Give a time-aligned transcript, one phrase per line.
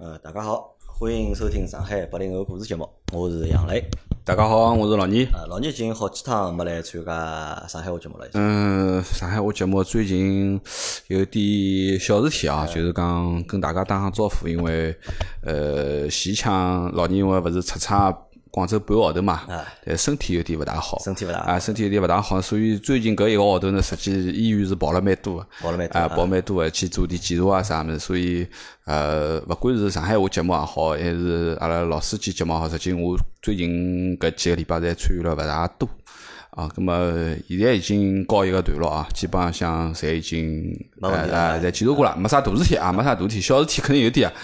[0.00, 3.84] 呃，大家好，欢迎收听上海八零后故事节目，我是杨磊。
[4.24, 5.24] 大家好，我是老倪。
[5.32, 8.28] 呃，老倪已经好几趟没来参加上海话节目了。
[8.34, 10.60] 嗯，上海话节目最近
[11.08, 14.96] 有点小事体啊，就是讲跟大家打声招呼，因为
[15.42, 18.16] 呃，前腔老倪因为勿是出差。
[18.50, 19.42] 广州半个号头嘛，
[19.84, 28.46] 但身体有点勿大好，身体勿大啊，身体有点勿大好，所以最近搿一个号头呢，实际医院是跑了蛮多，跑了蛮多啊，跑蛮多个去做点检查啊啥物事，所以
[28.84, 35.88] 呃，勿管是上海话节目也好，还是阿拉老司机节目也好，实际我最近搿几个礼拜侪参与了勿大多。
[36.50, 37.12] 啊，葛么
[37.46, 44.34] 现在已经告一个段落啊，基本上像侪已经呃，侪检查过了，没啥大事体啊，没啥大事体，小事体肯定有点啊。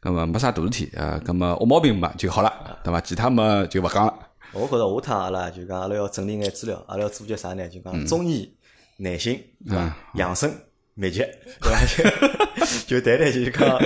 [0.00, 2.52] 咁么没啥大事体啊，咁么恶毛病嘛就好了，
[2.84, 3.00] 对伐？
[3.00, 4.14] 其他么就勿讲了。
[4.52, 7.68] 我觉着下趟阿拉就讲阿拉要整理眼资料，阿拉要做些啥呢？
[7.68, 8.50] 就讲中医、
[8.98, 9.96] 耐性，对伐？
[10.14, 10.50] 养生、
[10.94, 11.18] 秘籍，
[11.60, 11.78] 对伐？
[12.86, 13.78] 就谈谈就是讲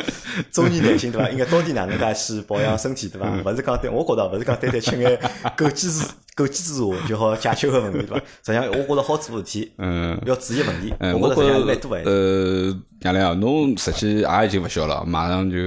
[0.50, 1.28] 中年、男性，对伐？
[1.30, 3.30] 应该到底哪能介去保养身体，对伐？
[3.44, 5.18] 勿是讲对，我觉着勿是讲单单吃眼
[5.56, 6.04] 枸杞子、
[6.36, 8.16] 枸杞子茶就好解决个问题，对伐？
[8.16, 10.94] 实际上，我觉着好做事体，嗯，要注意问题。
[11.20, 12.02] 我觉着蛮多诶。
[12.04, 15.58] 呃，杨亮，侬实际也已经勿小了，马上就。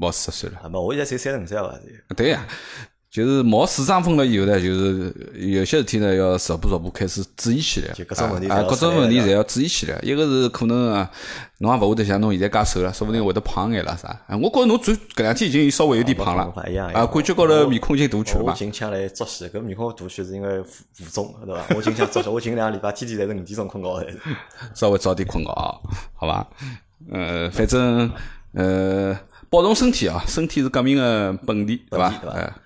[0.00, 1.76] 毛四十岁了，啊，不，我现在才三十五岁伐？
[2.16, 2.46] 对呀，
[3.10, 9.98] 就是毛四张分了以后呢，就是有些事体呢要逐步逐步开始注意起来，各种问题啊，各种问题侪要注意起来。
[10.04, 11.10] 一个是可能啊，
[11.60, 14.16] 侬也勿会得像侬现在介瘦了，说不定会得胖眼了啥？
[14.40, 16.44] 我觉着侬最搿两天已经稍微有点胖了，
[16.94, 18.52] 啊，感觉高头面孔已经大去了嘛。
[18.52, 21.62] 我近腔来作息，搿面孔大去是因为浮浮肿，对伐？
[21.76, 24.12] 我近腔作息，我近两个礼拜天天侪是五点钟困觉的，
[24.74, 25.74] 稍微早点困觉啊，
[26.14, 26.46] 好伐？
[27.12, 28.10] 呃，反正
[28.52, 29.18] 呃。
[29.50, 30.22] 保重身体啊！
[30.26, 32.10] 身体是革命的本钱，对伐？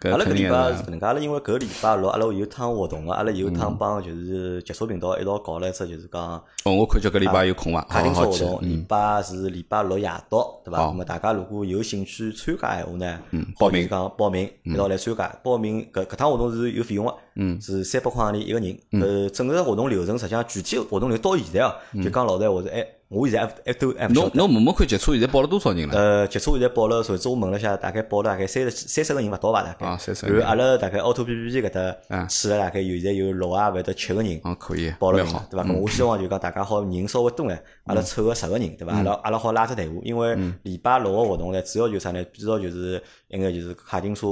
[0.01, 6.21] 对阿拉搿礼拜是搿能介，阿拉因为搿礼拜六阿拉有趟活动个，阿拉有趟帮就是极速频道一道搞了一只，就是讲
[6.65, 7.83] 哦，我看叫搿礼拜有空伐？
[7.83, 10.79] 卡丁车活动，礼拜是礼拜六夜到，对伐？
[10.87, 13.21] 那么大家如果有兴趣参加闲话呢，
[13.61, 15.29] 报名讲报名一道来参加。
[15.45, 17.15] 报名搿搿趟活动是有费用个，
[17.61, 18.79] 是三百块洋钿一个人。
[19.01, 22.85] 呃，整个活动流程实际上具体活动流到现在哦，就讲老实闲话是哎。
[23.13, 24.09] 我现在还还都还。
[24.09, 25.95] 侬侬问问看，接触现在报了多少人了？
[25.95, 29.87] 呃，接触现在报了，上次我问了下，大概报了大概三十三十个人勿到吧，大概。
[29.87, 30.27] 啊，三十。
[30.27, 31.71] 然后阿拉大概奥拓 P P P 搿
[32.09, 34.41] 搭去了大概有现在有六啊，勿到七个人。
[34.43, 34.91] 啊，可以。
[34.99, 35.73] 报了名，对伐？
[35.75, 38.93] 我希望就讲大家好人稍微多眼，阿拉凑个十个人，对伐？
[38.93, 42.25] 阿拉阿拉好拉只队伍，因为礼拜六个活动呢，主要就是啥呢？
[42.33, 44.27] 主要就是应该就是卡丁车。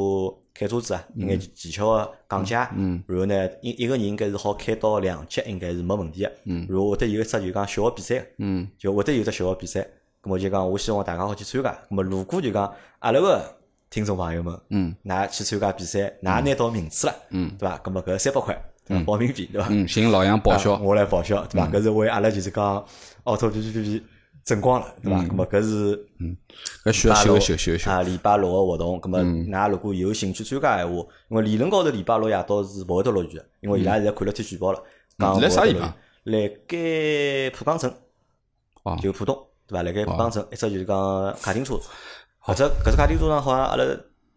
[0.52, 6.32] 开车子啊，应该技巧个讲解，然后呢，一一个人应该是好开到两级，应该是没问题个。
[6.44, 9.80] 然后会得有一只就讲小个比赛，嗯就会得有只小个比赛。
[10.22, 11.70] 咁么就讲，我希望大家好去参加。
[11.88, 13.42] 咁么如果就讲阿拉个
[13.88, 17.78] 听众朋友们，嗯㑚去参加比赛，㑚拿到名次了，嗯对伐？
[17.78, 18.62] 咁么搿三百块
[19.06, 19.68] 报名费，对伐？
[19.86, 21.66] 寻老杨报销，我来报销，对伐？
[21.68, 22.84] 搿是为阿拉就是讲
[23.24, 24.04] 奥拓 P P P P。
[24.42, 25.22] 争光了，对伐？
[25.22, 26.34] 咁么搿是嗯，
[26.82, 28.00] 搿需要修修修修啊！
[28.00, 30.94] 礼拜六个活动，咁么㑚如果有兴趣参加闲话，
[31.28, 34.82] 因为理论高头礼拜六夜到是勿会得落雨个，因为伊拉现在看了天气预报了，
[35.18, 35.94] 讲辣啥地方？
[36.24, 37.94] 辣盖浦江镇，
[39.02, 39.82] 就浦东，对伐？
[39.82, 41.78] 辣盖浦江镇，一只就是讲卡丁车，
[42.38, 43.84] 或者搿只卡丁车上好像阿拉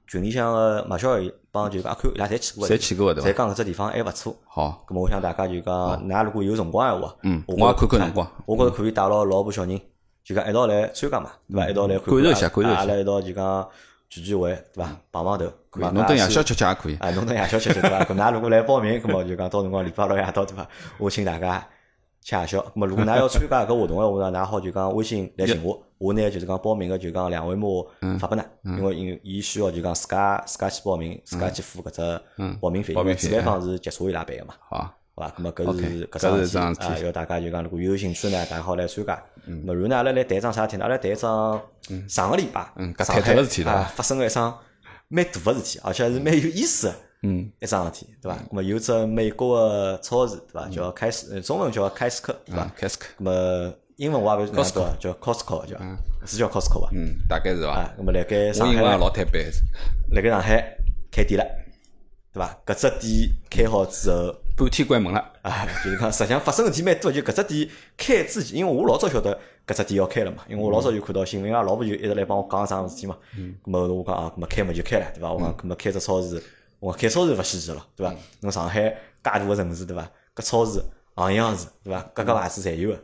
[0.07, 3.29] 群里向个马小雨帮就阿 Q 伊拉侪去过，侪去过，对伐？
[3.29, 4.35] 侪讲搿只地方还勿错。
[4.45, 5.73] 好，咁么我想大家就讲，
[6.07, 9.79] 㑚如果有辰光闲话，嗯，我也看看辰光，我觉着可以带牢老婆小人。
[10.23, 11.69] 就讲一道来参加嘛，对伐？
[11.69, 12.75] 一道来感受一下，感受一下。
[12.75, 13.67] 阿拉一道就讲
[14.07, 14.89] 聚聚会，对伐？
[15.11, 15.45] 碰碰头，
[15.91, 16.95] 侬等夜宵吃吃也可以。
[16.95, 18.05] 啊，侬等夜宵吃吃对伐？
[18.05, 20.65] 搿㑚如果来报名，搿么就讲到辰光礼拜六夜到对伐？
[20.97, 21.67] 我请大家
[22.21, 22.59] 吃夜宵。
[22.59, 27.65] 搿么如果㑚要参加搿活动个话呢，㑚好就讲微信来寻我，我呢就是讲报名个就讲两维码
[28.19, 32.21] 发拨㑚，因为因伊需要就讲自家自家去报名，自家去付搿只
[32.59, 34.53] 报名费，因为主办方是结束伊拉办个嘛。
[34.67, 34.77] 好。
[35.15, 35.29] 好伐？
[35.37, 39.13] 咁么搿是搿桩事体啊，要大家就讲如果有兴趣呢，大家好来参加。
[39.45, 40.83] 么然后呢，阿拉来谈一桩啥事体呢？
[40.83, 41.61] 阿拉谈一桩
[42.09, 42.61] 上个礼拜
[43.03, 44.59] 上海啊发生了一桩
[45.07, 46.87] 蛮大个事体，而且是蛮有意思
[47.21, 47.27] 个
[47.61, 48.37] 一桩事体，对伐？
[48.49, 50.67] 咁么有只美国个超市，对伐？
[50.67, 52.71] 叫开斯，中文叫开斯克，对伐？
[52.75, 53.05] 开斯克。
[53.19, 55.77] 咁么英文我也勿是哪个，叫 Costco，叫
[56.25, 56.89] 是叫 Costco 伐？
[56.93, 57.89] 嗯，大概是伐？
[57.99, 59.39] 咁么辣盖上海，老太白，
[60.11, 60.77] 辣盖上海
[61.11, 61.45] 开店了，
[62.33, 62.57] 对伐？
[62.65, 64.35] 搿只店开好之后。
[64.55, 67.67] 半天关门了，啊，就是讲，实际上发生事体蛮多，就搿只店
[67.97, 69.35] 开之前，因为我老早晓得
[69.65, 73.17] 搿只店要开了嘛，因为我老早就看到新闻，啊，老婆就一直来帮我讲啥事体嘛。
[73.35, 73.55] 嗯。
[73.63, 75.33] 咾么我讲啊，咾么开门就开了，对伐？
[75.33, 76.39] 我讲，咾么开只超市，
[76.79, 78.15] 我讲开超市勿稀奇了，对伐？
[78.41, 80.07] 侬上海介大个城市，对伐？
[80.35, 80.79] 搿超市
[81.15, 82.07] 行样子，对伐？
[82.13, 82.99] 各个牌子侪有个，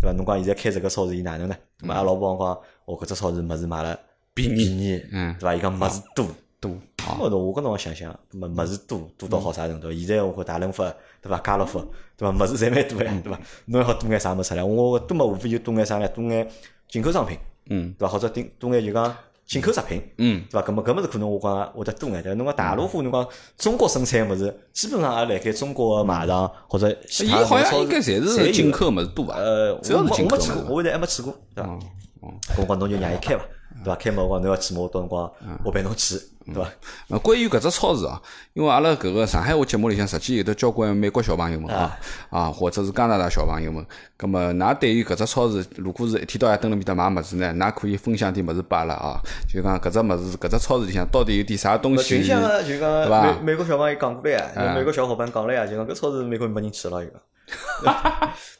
[0.00, 0.12] 对伐？
[0.12, 1.56] 侬讲现在开这个超市伊哪能呢？
[1.80, 3.98] 咁么阿拉老婆讲，我搿只超市物事买了
[4.34, 5.54] 便宜，嗯，对伐？
[5.54, 6.26] 伊讲物事多。
[6.60, 6.74] 多，
[7.20, 9.92] 我侬我搿辰光想想，么物事多多到好啥程度？
[9.92, 10.84] 现在我看大润发，
[11.20, 11.38] 对伐？
[11.40, 11.78] 家乐福，
[12.16, 12.30] 对伐？
[12.30, 13.38] 物事侪蛮多呀，对伐？
[13.66, 14.64] 侬还好多眼啥物事出来？
[14.64, 16.08] 我多么无非就多眼啥呢？
[16.08, 16.48] 多眼
[16.88, 18.12] 进口商品，嗯对伐？
[18.14, 19.14] 或者顶多眼就讲
[19.46, 20.66] 进口食品，嗯，对伐？
[20.66, 23.26] 搿么搿么是可能我讲会得多眼，但侬讲大陆货，侬讲
[23.58, 29.34] 中国生产物事，基本上也辣盖中国个卖场或者其伊他好像应该侪是进口物事多伐？
[29.34, 31.70] 呃，主要我没是进我没去过，我现在还没去过，对伐？
[31.70, 31.78] 哦
[32.22, 33.44] 哦，搿讲侬就让伊开伐，
[33.82, 33.96] 对伐？
[33.96, 36.16] 开门辰光侬要去嘛，我到辰光嗯我陪侬去，
[36.46, 36.68] 对伐？
[37.08, 38.20] 呃，关于搿只超市啊，
[38.52, 41.98] 因为阿拉搿个上海话节目里向，实际有得交关美国小朋友们啊，
[42.30, 43.84] 啊，或者是加拿大小朋友们，
[44.16, 49.20] 葛么，㑚对于搿只超市，如果是一天到夜蹲辣面搭买物事呢，㑚可以分享点物事拨阿拉啊，
[49.52, 52.26] 就讲搿只物事，搿只超市里向到底有点啥东西就？
[52.28, 57.20] 像个就对伐讲美美国小朋友讲过来啊，就美国小伙伴讲了呀，就讲搿超市美国没人去了，就讲。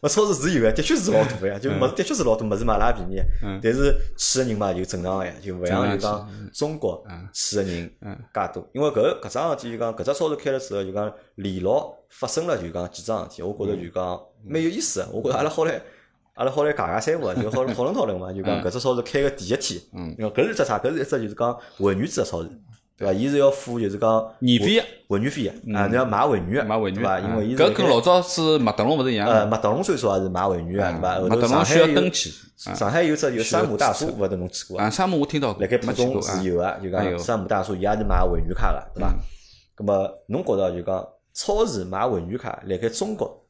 [0.01, 3.23] 那超市是有个，的确是老大个呀，就物事的确是老多，物事嘛也便宜。
[3.63, 8.69] 但是去个人嘛就正常个呀，就勿像就讲中国去个人介多。
[8.73, 15.09] 因为搿搿桩事体就讲搿只超市开了之后，就讲连牢发生了就讲几桩事体，我觉着就讲蛮有意思个。
[15.13, 15.81] 我觉着阿拉好来。
[16.35, 19.81] 阿拉好来尬尬三胡啊，就好讨论讨论嘛，就讲搿只超市开个第一天，
[20.19, 20.81] 因为搿是只啥？
[20.81, 22.51] 搿是一只就是讲会员制个超市，
[22.96, 23.12] 对伐？
[23.12, 27.19] 伊是要付就是讲年费的会员费啊，啊，侬要买会员个，买会员对伐？
[27.20, 29.46] 因为伊是搿跟老早是麦当劳勿是一样呃，的？
[29.46, 31.14] 麦当劳最少也是买会员啊，对伐？
[31.20, 32.32] 后麦当劳头上海有需要登记。
[32.56, 34.85] 上海有只有山姆大叔，勿晓得侬去过伐？
[34.85, 39.12] 啊，山姆我听到过，辣盖浦东是有个，就讲山姆大叔伊也是买会员卡个，对伐？
[39.76, 43.44] 咁么侬觉着就讲超市买会员卡辣盖中国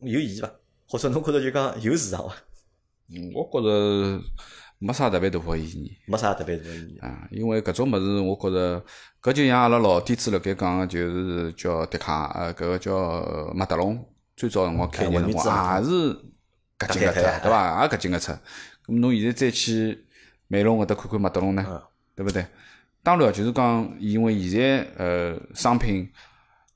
[0.00, 0.50] 有意义伐？
[0.88, 2.34] 或者侬觉着就讲有市场伐？
[3.08, 4.20] 嗯我觉着
[4.78, 5.96] 没啥特别大个意义。
[6.06, 6.98] 没啥特别大个意义。
[6.98, 8.84] 啊，因为搿种物事，我觉着
[9.22, 14.04] 搿就像阿拉老底子辣盖讲个，就是叫迪卡，呃，搿个叫麦德龙，
[14.36, 16.14] 最早辰光开业辰光也是
[16.78, 17.82] 搿进个出，对伐？
[17.82, 18.32] 也搿进个出。
[18.32, 20.04] 咁侬现在再去
[20.48, 21.82] 美容搿搭看看麦德龙呢，
[22.14, 22.44] 对勿对？
[23.02, 26.10] 当然，就是讲，因为现在呃商品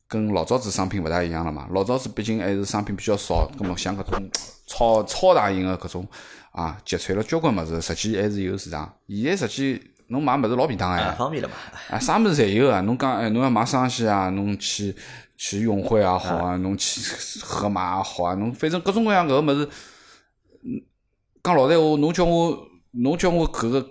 [0.06, 1.66] 跟老早子商品勿大一样了嘛。
[1.72, 4.30] 老早子毕竟还是商品比较少，咁么像搿种
[4.66, 6.06] 超超大型个搿种
[6.58, 8.93] 啊，集萃了交关物事，实际还是有市场。
[9.08, 11.55] 现在实际侬买物事老便当啊，哎，方便了嘛？
[11.90, 12.81] 啊，啥物事侪有啊。
[12.81, 14.93] 侬讲哎，侬要买生鲜啊，侬去
[15.37, 17.00] 去永辉也好啊，侬去
[17.40, 19.69] 盒马也好啊，侬反正各种各样搿个物事，
[20.64, 20.82] 嗯，
[21.44, 23.87] 讲老实闲话，侬叫我侬叫我搿个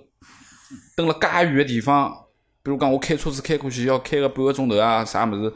[0.98, 2.14] 蹲辣介远个地方，
[2.62, 5.54] 比如讲我开车子开过去要开个半个钟头啊，啥物事，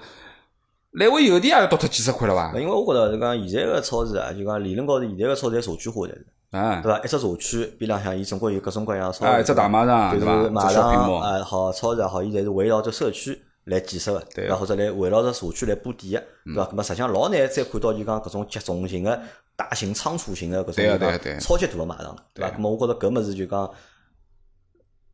[0.91, 2.57] 来回邮钿也要倒脱几十块了伐？
[2.57, 6.17] 因为我觉着就讲现在个超市啊，就讲理论高头现在个超市侪社区化的，
[6.51, 6.99] 啊对伐？
[6.99, 10.43] 一只社区边浪向伊总归有各种各样的超市，啊，一只大卖场就对伐？
[10.43, 14.55] 是卖场幕，啊好，超市也好，伊侪是围绕着社区来建设个，对伐？
[14.55, 16.67] 或者来围绕着社区来布点个，对伐？
[16.71, 19.21] 那么实际上老难再看到就讲搿种集中型个、
[19.55, 22.51] 大型仓储型个搿种就对啊对啊对啊讲超级大个卖场，对伐？
[22.53, 23.71] 那么我觉着搿物事就讲，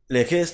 [0.08, 0.44] 辣盖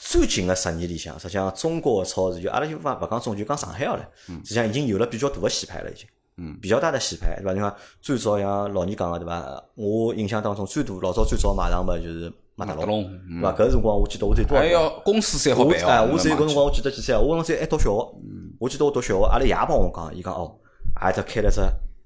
[0.00, 6.04] 最近个十年里向，实际上中国个超市就阿拉就勿勿讲中，就讲上海好了，实际上已经有了比较大个洗牌了，已经。
[6.42, 7.52] 嗯，比较大的洗牌，对伐？
[7.52, 9.62] 你看最早像老倪讲个，对伐？
[9.76, 13.52] 我印象当中最大老早最早买上嘛就是麦当劳，麦德龙对伐？
[13.52, 15.86] 搿辰光我记得我最多少辰光还要公司才好我办哦。
[15.86, 17.20] 哎，我只有搿辰光我记得几岁啊？
[17.20, 18.14] 我辰光还读小学，
[18.58, 20.52] 我记得我读小学，阿拉爷帮我讲，伊讲哦，
[21.00, 21.60] 阿搭开了只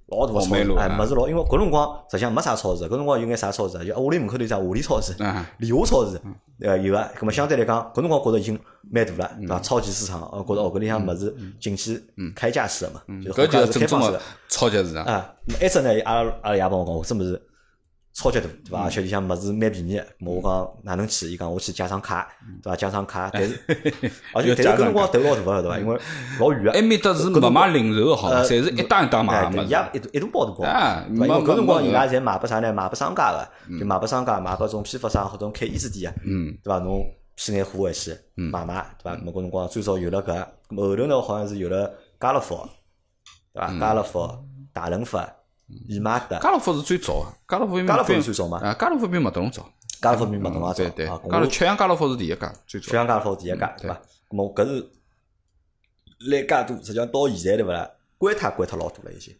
[0.08, 3.84] 老大个超市，哎，红梅路啊物事老，因为搿辰光实际上没啥超市，搿辰光有眼啥超市啊？
[3.84, 6.20] 就屋里门口头有只华联超市啊、利华超市，
[6.60, 7.10] 呃，有啊。
[7.18, 8.58] 葛么相对来讲，搿辰光觉着已经
[8.90, 9.58] 蛮大了，对伐？
[9.60, 12.00] 超级市场，呃，觉着哦，搿里向物事进去
[12.34, 14.20] 开架式个嘛，就是搿就是正宗个。
[14.48, 15.04] 超级市场。
[15.04, 17.42] 啊，一只呢，阿拉阿拉爷帮我讲，搿只物事
[18.16, 18.84] 超级大，对伐？
[18.84, 20.06] 而且里向物事蛮便宜个。
[20.20, 21.30] 我讲哪能去？
[21.30, 22.26] 伊讲我去加张卡，
[22.62, 22.74] 对伐？
[22.74, 23.60] 加张卡， 但是
[24.32, 25.78] 而且但是搿辰光头老大个，对伐？
[25.78, 26.00] 因为
[26.40, 26.72] 老远个。
[26.72, 29.56] 埃面搭是勿卖零售个好侪是一档一档卖哎，个物事。
[29.58, 31.04] 对伊也一大一大包大包，啊？
[31.10, 32.72] 因为没搿辰光没伊拉侪卖拨啥呢？
[32.72, 36.78] 卖拨商家个，就卖拨商家，卖拨种批发商或者开衣饰店个，嗯，对伐？
[36.78, 37.04] 侬
[37.34, 39.16] 批眼货回去买卖，对伐？
[39.18, 40.38] 咾么搿辰光最早有了搿，
[40.74, 42.66] 后头呢好像是有了家乐福，
[43.52, 43.78] 对伐？
[43.78, 44.26] 家乐福、
[44.72, 45.28] 大润发、
[45.88, 46.38] 易买得。
[46.38, 49.68] 家乐福是最早个，家乐福比家乐福比是最早嘛啊，家乐福比麦当劳早。
[50.00, 52.86] 家乐福比麦当劳早对对，啊，家乐吃香家乐福是第一家，最早。
[52.90, 54.00] 全家家乐福第一家，对伐？
[54.28, 54.90] 咁么搿是
[56.30, 57.90] 来介多，实际上到现在对勿啦？
[58.18, 59.34] 关脱关脱老多了已经。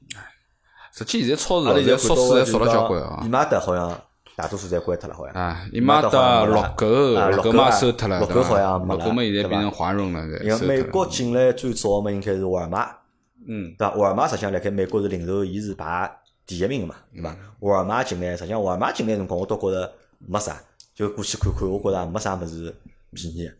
[0.92, 3.28] 实际现在超市阿拉现在缩水还缩了交关啊伊。
[3.28, 4.00] 玛德好像
[4.34, 5.34] 大多数侪关脱了，好像。
[5.34, 10.66] 啊，伊玛德德、好像没了乐狗、啊乐狗嘛收脱了，乐狗对伐好像没了乐狗嘛现在变成华润了，对因为。
[10.66, 12.88] 美国进来最早嘛，应该是沃尔玛，
[13.46, 13.94] 嗯，对伐？
[13.94, 16.10] 沃尔玛实际上辣盖美国是零售，伊是排
[16.46, 17.36] 第一名个嘛，对伐？
[17.60, 20.60] 沃尔玛进来，实际上沃尔玛进来辰光，我倒觉着没啥，
[20.94, 22.74] 就过去看看，我觉着也没啥物事
[23.12, 23.50] 便宜，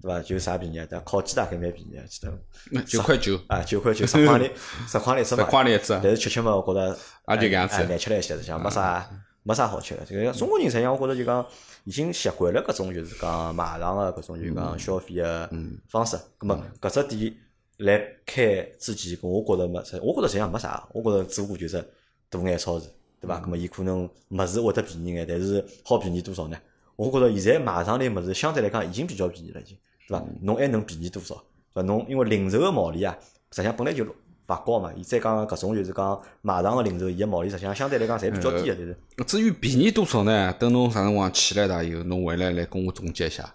[0.00, 0.20] 对伐？
[0.20, 0.86] 就啥便宜？
[0.90, 2.82] 但烤鸡大概蛮便宜，记得。
[2.84, 4.50] 九块九，啊，九块九，十块钿，
[4.86, 5.44] 十块钿一只十嘛。
[5.44, 6.00] 块钿一只。
[6.02, 9.08] 但是吃吃嘛，我觉着也就搿样子哎难吃了一些，实际上没啥
[9.42, 10.04] 没啥好吃的。
[10.04, 11.44] 这个中国人实际上，我觉着就讲
[11.84, 15.50] 已经习惯了搿种就是讲卖场个搿种就讲消费个
[15.88, 16.16] 方式。
[16.38, 17.34] 葛么搿只店
[17.78, 21.82] 来开之前，我觉着没，我觉着实际上没啥，我觉着只不过就是
[22.28, 22.86] 大眼超市，
[23.20, 23.38] 对伐？
[23.40, 26.56] 那么伊可能物事会得便宜眼，但是好便宜多少呢？
[26.96, 29.76] 我觉着现在买上来物事相对来讲已经比较便宜了，已经，
[30.06, 30.24] 对伐？
[30.42, 31.34] 侬还能便宜多少？
[31.74, 31.82] 对伐？
[31.82, 33.18] 侬因为零售个毛利啊，
[33.50, 34.04] 实际上本来就
[34.52, 34.90] 勿高嘛。
[34.96, 38.96] 伊再讲搿种就是讲卖场个零售，伊个毛利实际上相对来讲侪比较低个，就是。
[39.26, 40.52] 至于便宜多少呢？
[40.58, 43.52] 等侬啥辰光去了大以后，侬回来来跟我总结一下。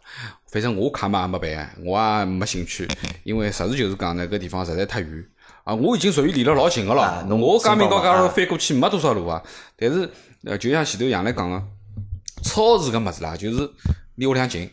[0.51, 2.87] 反正我卡嘛也没办，我也没兴趣，
[3.23, 5.25] 因为实事求是讲呢，搿地方实在太远
[5.65, 5.75] 啊！
[5.75, 9.43] 我已经属于离了老近个了，我讲明高假如翻过去没多少路啊。
[9.75, 10.09] 但是
[10.45, 11.61] 呃，就像前头杨来讲个，
[12.43, 13.69] 超市搿物事啦，就是
[14.15, 14.69] 离屋里向近，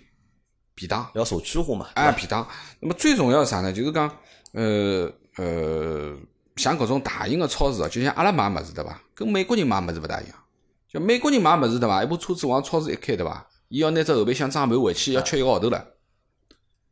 [0.76, 2.46] 便当要社区化嘛，哎，便当。
[2.78, 3.72] 那么最重要是啥呢？
[3.72, 4.08] 就是讲
[4.52, 6.16] 呃呃，
[6.56, 9.00] 像搿种大型个超市哦，就像阿拉买物事对伐？
[9.14, 10.34] 跟美国人买物事勿大一样。
[10.88, 12.04] 就美国人买物事对伐？
[12.04, 13.46] 一部车子往超市一开对伐？
[13.68, 15.78] 伊要拿只后备箱装满回去，要吃一个号头了，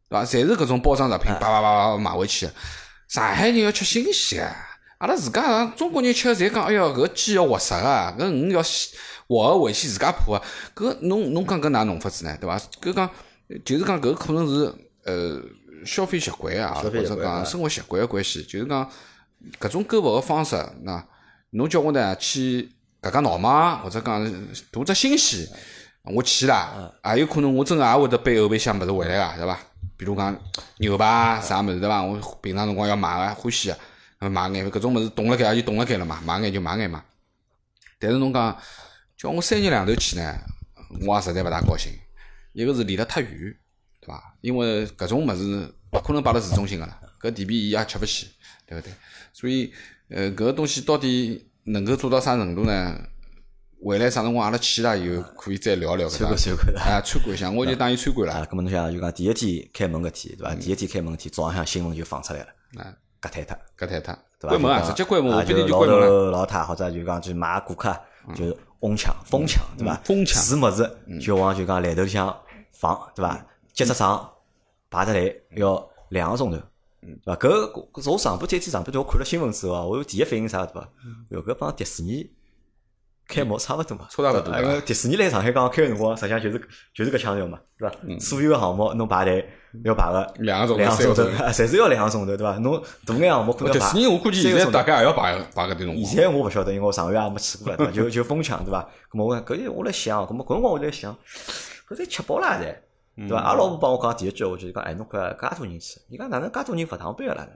[0.08, 0.24] 对伐？
[0.24, 2.48] 侪是搿种包装食品，叭叭叭叭买回去。
[3.08, 4.50] 上海人要吃新鲜个，
[4.98, 7.80] 阿拉自家中国人吃个侪讲，哎哟，搿鸡要活杀
[8.16, 8.62] 个，搿鱼要
[9.28, 10.38] 活个回去自家破
[10.74, 10.90] 个。
[10.90, 12.36] 搿侬侬讲搿哪弄法子呢？
[12.40, 12.58] 对伐？
[12.80, 13.08] 搿讲
[13.64, 15.40] 就是讲搿可能是呃
[15.84, 18.42] 消费习惯啊，或者讲生活习惯个关系。
[18.42, 18.90] 就是讲
[19.60, 21.04] 搿种购物个方式，那
[21.50, 22.70] 侬叫我呢去
[23.00, 25.46] 搿家闹嘛，或者讲图只新鲜。
[26.04, 29.58] 我去啦，也有可能我真个也会得背后备箱物事回来个，对伐？
[29.96, 30.36] 比如讲
[30.78, 32.02] 牛排啥物事，对伐？
[32.02, 33.72] 我平常辰光要买个欢喜
[34.18, 37.04] 个，买眼搿种物事冻辣盖也就冻辣盖了嘛，买眼就买眼嘛。
[38.00, 38.58] 但是侬讲
[39.16, 40.36] 叫我三日两头去呢，
[41.06, 41.92] 我也实在勿大高兴。
[42.52, 43.56] 一个是离得太远，
[44.02, 44.34] 对伐？
[44.42, 48.28] 因为搿种物事勿可能摆辣市中心个啦，搿地皮伊也吃勿起，
[48.66, 48.92] 对勿对？
[49.32, 49.72] 所以，
[50.08, 52.94] 呃，搿个东西到底能够做到啥程度呢？
[53.84, 56.08] 回来啥辰光阿拉去了以后，可以再聊聊。
[56.08, 58.32] 参观参观啊，参观一下，我就当伊参观了。
[58.32, 60.54] 啊，咁么侬想就讲第一天开门搿天，对伐？
[60.54, 62.46] 第一天开门天，早浪向新闻就放出来了。
[62.78, 64.48] 啊，隔坍脱，隔坍脱，对伐？
[64.50, 66.30] 关门啊，直接关门，就定就关门了。
[66.30, 67.92] 老太或者就讲去买顾客，
[68.36, 69.96] 就哄抢、疯抢，对伐？
[70.04, 70.88] 疯抢，是物事
[71.20, 72.32] 就往就讲来头里向
[72.70, 73.44] 放，对伐？
[73.72, 74.30] 结只账
[74.90, 76.58] 排着队要两个钟头，
[77.00, 77.36] 对伐？
[77.36, 80.88] 搿搿我上半天天上半天我看了新闻之后，我第一反应啥对伐？
[81.30, 82.30] 哟，搿帮迪士尼。
[83.28, 84.60] 开幕差勿多嘛，差勿多。
[84.60, 86.60] 因为迪士尼来上海刚刚开个辰光，实际上就是
[86.92, 87.96] 就是搿腔调嘛，对伐？
[88.18, 89.48] 所有个项目侬排队
[89.84, 92.58] 要排个两个钟两个钟头，侪是要两个钟头，对伐？
[92.58, 96.04] 侬大眼项目可能迪士尼我估计现在大概也要排排搿点辰光。
[96.04, 97.92] 现在我勿晓得，因为我上个月也没去过了，对伐？
[97.92, 98.82] 就就疯抢，对伐？
[99.10, 101.16] 咾么我搿我来想，咾么搿辰光我在想，
[101.88, 102.76] 搿侪吃饱了噻，
[103.16, 103.36] 对伐？
[103.36, 107.46] 阿拉老婆帮我讲第一句，我就是讲，哎，侬看介多人去，伊讲哪能介多人勿上班个啦？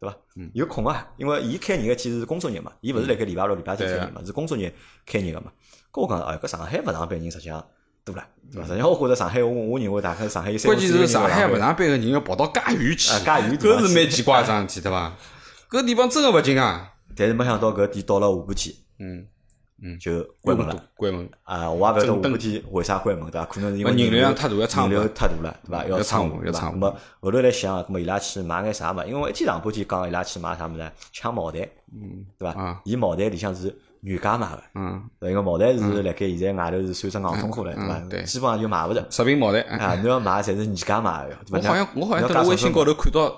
[0.00, 0.16] 对伐？
[0.54, 4.72] 有空啊，因为伊开业个天是工作日嘛，伊勿是辣盖礼拜六、礼拜天开业嘛，是工作日
[5.04, 5.52] 开业个嘛。
[5.90, 7.64] 跟我讲，哎，搿上海勿上班人实际上
[8.04, 8.68] 多了，对伐？
[8.68, 10.72] 实际上我觉着上海，我我认为大概上海有三。
[10.72, 15.16] 关键是上海勿上班个人要跑到介远去，介远，搿是蛮奇怪桩事体，对伐？
[15.70, 16.92] 搿地方真个勿近啊！
[17.16, 19.26] 但是没想到搿店到了下半天，嗯
[19.82, 21.70] 嗯，就关门了，关门啊！
[21.70, 23.46] 我也勿晓得下半天为啥关门，对伐？
[23.46, 25.84] 可能是因为人流量太大，要人流太大了，对伐？
[25.86, 26.76] 要仓务，要仓务。
[26.76, 29.04] 咾么后头来想，那么伊拉去买眼啥嘛？
[29.04, 30.90] 因为一天上半天讲伊拉去买啥物事？
[31.12, 32.80] 抢茅台，嗯，对伐？
[32.84, 33.76] 伊茅台里向是。
[34.02, 38.00] 原价买个，嗯，因为茅台是辣盖现在外头是算只硬通货了，对伐？
[38.08, 39.04] 对，基本上就买勿着。
[39.10, 41.36] 十瓶茅台，啊，侬要买侪是原价买个。
[41.50, 43.28] 我好像我好像在微信高头看到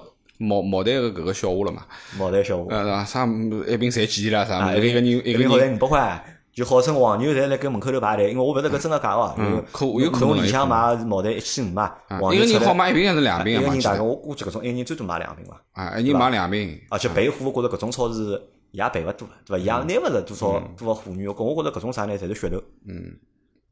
[0.41, 1.83] 茅茅台个搿个笑话了嘛。
[2.19, 3.05] 茅台笑话，呃，是伐？
[3.05, 4.45] 啥一瓶赚几钿啦？
[4.45, 4.75] 啥？
[4.75, 9.35] 一个人一个人好五百块，就号称黄牛侪辣盖门口头排队，因为我勿晓得搿真个假个。
[9.39, 10.31] 嗯，可有可能。
[10.31, 11.93] 侬里向买茅台一千五嘛？
[12.33, 13.61] 一个人好买一瓶还是两瓶啊？
[13.61, 15.61] 一个人大概我估计搿种一个人最多买两瓶伐？
[15.73, 16.81] 啊，一人买两瓶。
[16.89, 18.41] 而且备货，我觉着搿种超市。
[18.73, 19.59] 也备勿多，对伐？
[19.59, 21.27] 也拿勿着多少多少货源。
[21.27, 23.19] 我我觉着搿种啥呢，侪是噱头，嗯，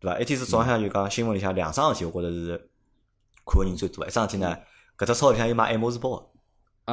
[0.01, 0.19] 对伐？
[0.19, 2.61] 一天是早向就讲新闻里向两桩事体，我觉着是
[3.47, 4.05] 看个人最多。
[4.05, 4.57] 一桩事体呢，
[4.99, 6.21] 搿只超市里向有卖爱马仕包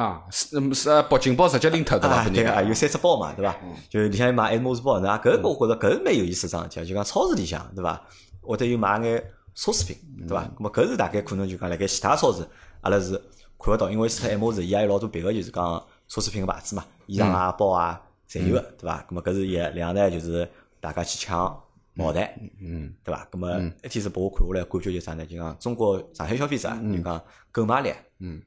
[0.00, 2.28] 啊，是是保金包直接拎脱对伐？
[2.28, 3.56] 对啊，有三只包嘛，对伐？
[3.88, 8.00] 就里向有卖爱马仕包，那搿个我觉着搿蛮有意思桩事体，就讲超市里向，对伐？
[8.42, 9.24] 或者有买眼
[9.56, 9.96] 奢侈品，
[10.28, 10.44] 对伐？
[10.44, 12.46] 咾么搿是大概可能就讲辣盖其他超市，
[12.82, 13.20] 阿拉是
[13.58, 15.82] 看勿到，因为除脱爱马仕，伊也有老多别个就是讲。
[16.08, 18.00] 奢侈品个牌子嘛，衣裳啊、包啊，
[18.30, 19.04] 侪有个，对伐？
[19.10, 20.48] 咾么搿是一两呢，就是
[20.78, 21.60] 大家去抢
[21.94, 23.26] 茅台，嗯，对伐？
[23.32, 25.26] 咾么一天是拨我看下来，感觉就啥呢？
[25.26, 28.40] 就讲中国上海消费者就讲购买力，嗯，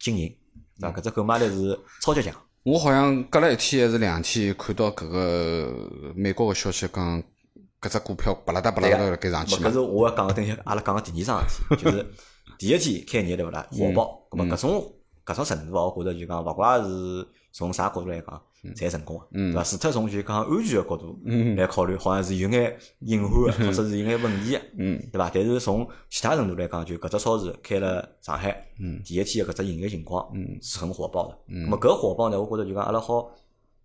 [0.00, 0.34] 惊人，
[0.80, 0.96] 对伐？
[0.96, 2.34] 搿只购买力是超级强。
[2.62, 7.22] 我好像隔了一天还是两天，看到搿个美国个消息讲，
[7.80, 9.68] 搿只股票巴拉达巴拉达辣盖上去嘛。
[9.68, 12.06] 搿是我要讲个，等下阿拉讲个第二桩事体，就是
[12.58, 13.66] 第一天开业对勿啦？
[13.70, 14.92] 火爆，搿么搿种。
[15.26, 18.42] 搿种程度啊，我觉着就讲，勿怪是从啥角度来讲，
[18.74, 19.62] 才成功个，对伐？
[19.62, 21.20] 除脱从就讲安全个角度
[21.56, 25.30] 来考虑，好像是有眼隐患个，或者是有眼问题嗯，对伐？
[25.32, 28.66] 但是从其他程度来讲，就搿只超市开了上海，
[29.04, 30.30] 第一天个搿只营业情况
[30.62, 31.38] 是很火爆的。
[31.46, 33.30] 那么搿火爆呢，我觉着就讲阿拉好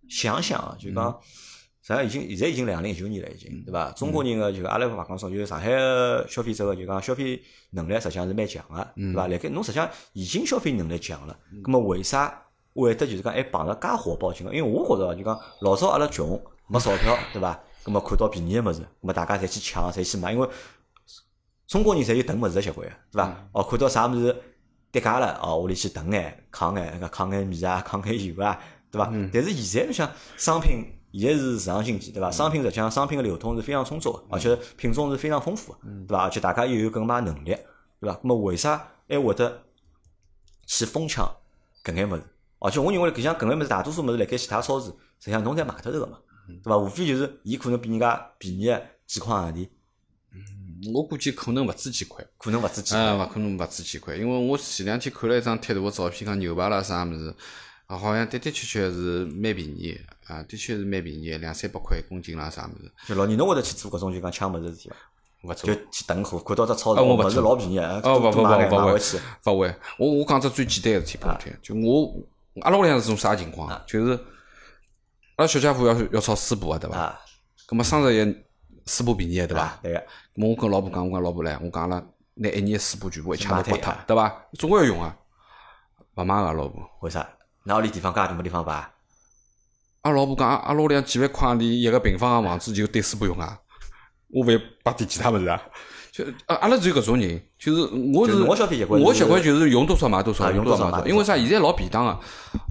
[0.08, 1.18] 想想，就讲
[1.82, 3.90] 实际上已经现在已经两零一九年了，已经对伐？
[3.92, 9.26] 中国人个就阿拉勿讲说，就是上海个消费者个就讲消费能力实际上是蛮强个，对伐？
[9.26, 12.42] 辣盖侬实际上已经消费能力强了，葛么为啥
[12.82, 14.54] 会得就是讲还碰着介火爆情况？
[14.54, 17.58] 因为我觉着就讲老早阿拉穷没钞票， 对伐？
[17.82, 20.48] 葛末看到便宜个物事，葛末大家侪去抢，侪去买，因为
[21.66, 23.48] 中国人侪有囤物事个习惯个，对伐？
[23.52, 24.36] 哦，看到啥物事
[24.92, 28.58] 跌价了，哦，屋里去囤眼，扛眼，扛眼米啊， 扛眼油啊，
[28.90, 29.10] 对伐？
[29.32, 30.96] 但是现在侬想商品。
[31.12, 32.30] 现在是市场经济，对伐？
[32.30, 36.22] 商品实际上商品个流通是非常充足个，而且品种是非常丰富个，对伐？
[36.22, 37.46] 而且大家又有购买能力，
[37.98, 38.16] 对伐？
[38.22, 39.60] 那么为啥还会得
[40.68, 41.28] 去疯抢
[41.82, 42.22] 搿眼物事？
[42.60, 44.86] 而且我认为搿像搿眼物事，大多数物事辣盖其他超市，
[45.18, 46.78] 实际上侬侪买得着个嘛，对伐？
[46.78, 48.70] 无非就是伊可能比人家便宜
[49.06, 49.68] 几块洋钿。
[50.32, 57.34] 嗯，我估计可能勿止几块，可能勿止几块，啊，勿可能勿止几块，因为我前两天看了一张贴图个照片，讲牛排啦啥物事。
[57.86, 59.98] 啊，好像的的确确是蛮便宜，
[60.28, 62.88] 啊，的确是蛮便宜，两三百块一公斤啦，啥物事。
[63.08, 64.96] 就老年侬会得去做搿种就讲抢物事事体伐？
[65.42, 65.74] 勿做。
[65.74, 69.00] 就去囤货，看到只超市物事老便宜，哦，勿勿勿勿会，
[69.52, 69.74] 勿会。
[69.98, 72.14] 我我讲只最简单个事体拨侬听，就我
[72.62, 73.68] 阿拉屋里向是种啥情况？
[73.86, 74.12] 就是
[75.36, 77.18] 阿拉小家伙要要炒水补啊对伐？
[77.68, 78.36] 咁么双十一
[78.86, 79.78] 水补便宜个对伐？
[79.82, 80.00] 对个。
[80.34, 82.02] 咁我跟老婆讲，我讲老婆唻，我讲阿拉
[82.34, 84.46] 拿一年水补全部一枪头刮脱，对伐？
[84.58, 85.16] 总归要用啊，
[86.16, 86.82] 勿买个老婆。
[87.02, 87.28] 为啥？
[87.64, 88.90] 哪里地方介大没地方摆？
[90.02, 93.58] 阿老婆讲，阿拉屋里向几万块钿一个平方个房子就对水不用啊！
[94.28, 95.60] 我勿要摆点其他物事啊！
[96.12, 101.06] 就阿阿拉只有搿种人，就是我是我消费习惯，我习惯就是用多少买多少，用多少买多少。
[101.06, 101.36] 因为啥？
[101.36, 102.18] 现在老便当个，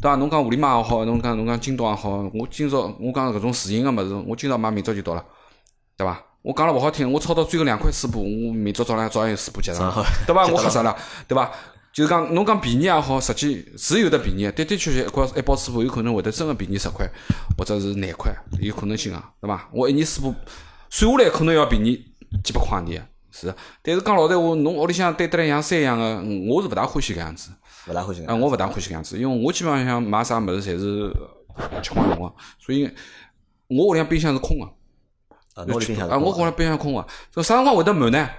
[0.01, 0.15] 对伐？
[0.15, 5.23] 侬讲互联网也好，侬讲侬讲京东也好，我今朝我讲搿种自营个物事，我今朝买，明朝就到了，
[5.97, 6.21] 对伐？
[6.41, 9.93] 我讲了勿好听，我炒到最后两块水补，我明朝早浪照样有水补结账，
[10.25, 10.45] 对伐？
[10.47, 10.95] 我吓啥了，
[11.27, 11.49] 对伐？
[11.91, 17.09] 就是讲，侬讲便宜也好，实际是有的便宜，的的确确一块一包水补有可能会得真个便宜十块，
[17.57, 18.31] 或者是廿块，
[18.61, 19.67] 有可能性啊，对伐？
[19.73, 20.33] 我一年水补
[20.89, 21.95] 算下来可能要便宜
[22.43, 23.01] 几百块钿，
[23.39, 23.55] 是。
[23.81, 26.15] 但是讲老实话，侬屋里向堆得来像山一样个，
[26.51, 27.51] 我是勿大欢喜搿样子。
[27.87, 28.25] 勿大欢喜。
[28.25, 31.13] 啊，我勿大欢喜搿样子，因为我基本上像买啥物事侪是
[31.81, 32.89] 吃光用个，所以
[33.67, 34.65] 我屋里向冰箱是空个。
[35.55, 38.29] 啊，我冰箱啊，我屋里冰箱空个，这啥辰光会得满呢？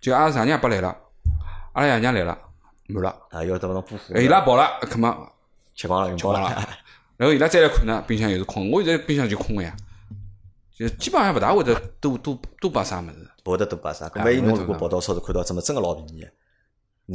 [0.00, 0.96] 就阿拉丈娘也不来了，
[1.74, 2.38] 阿拉爷娘来了。
[2.92, 3.44] 满了啊！
[3.44, 4.20] 要等侬补货。
[4.20, 5.16] 伊拉跑了，搿么
[5.76, 6.68] 吃光了，用光了。
[7.16, 8.68] 然后伊拉再来看呢，冰箱又是空。
[8.68, 9.76] 我现在冰箱就空个呀，
[10.76, 13.29] 就基本上勿大会得多多多摆啥物事。
[13.44, 14.10] 勿会得多摆啥？
[14.14, 16.26] 万一侬如果跑到超市看到，怎么真个老便宜？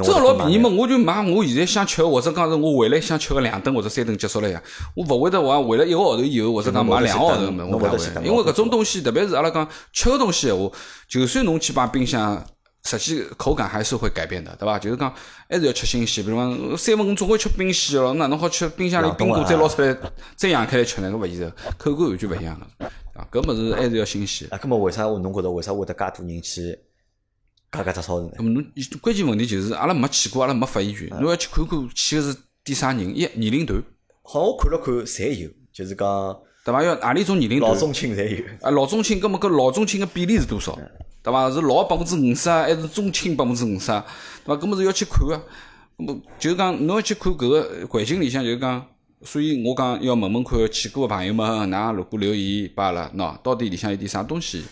[0.02, 4.62] 真个老便宜嘛，我就买我现在想吃，或者讲是我回来想吃个两顿或者三顿结束了呀。
[4.94, 7.66] 我勿会得话回来一个号头以后，或者讲买两个号头么？
[7.66, 7.98] 我勿会。
[8.24, 10.70] 因为搿种东西，特别是阿拉讲吃个东西闲话，
[11.08, 12.44] 就算侬去摆冰箱。
[12.88, 14.78] 实际口感还是会改变的，对伐？
[14.78, 15.12] 就是讲
[15.50, 16.24] 还是要吃新鲜。
[16.24, 19.96] 比如讲三分钟总归吃冰鲜咯，哪能好吃冰箱里冰过再捞出来
[20.36, 21.10] 再扬开来吃呢？
[21.10, 22.85] 搿勿现实，口感完全勿一样个。
[23.26, 24.48] 啊，搿物事还是要新鲜。
[24.50, 26.78] 啊，搿么为啥我侬觉着为啥会得介多人去
[27.70, 28.32] 搿搿只超市呢？
[28.38, 28.64] 搿么侬
[29.00, 31.08] 关键问题就是阿拉没去过，阿拉没发言权。
[31.20, 33.16] 侬要去看看去个是点啥人？
[33.16, 33.82] 一年龄段。
[34.22, 36.82] 好，我看了看，侪有，就是讲对伐？
[36.82, 37.72] 要何里种年龄段？
[37.72, 38.44] 老中青侪有。
[38.62, 40.78] 啊，老中青，搿么搿老中青个比例是多少？
[41.22, 41.50] 对伐？
[41.50, 43.86] 是老百分之五十啊，还是中青百分之五十？
[43.86, 44.02] 对
[44.46, 44.56] 伐？
[44.56, 45.42] 搿么是要去看个。
[45.98, 48.86] 么就是讲侬要去看搿个环境里向，就是讲，
[49.26, 54.64] 所以我讲要问问看去过个朋友们，㑚如果留言拨阿拉，喏，到底里向有点啥东西？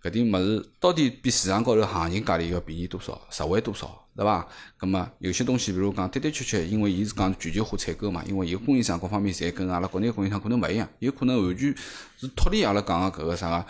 [0.00, 3.20] 搿点物事到底比市场高头行情价钿要便宜多少？
[3.28, 3.90] 实惠多少？
[4.14, 4.46] 对伐？
[4.78, 11.74] 搿么有些东西，比如讲的的确确，因为伊是讲全球化采购嘛，因为伊个供应商各方面侪跟阿拉国内供应商可能勿一样，有可能完全
[12.16, 13.66] 是脱离阿拉讲个搿个啥个。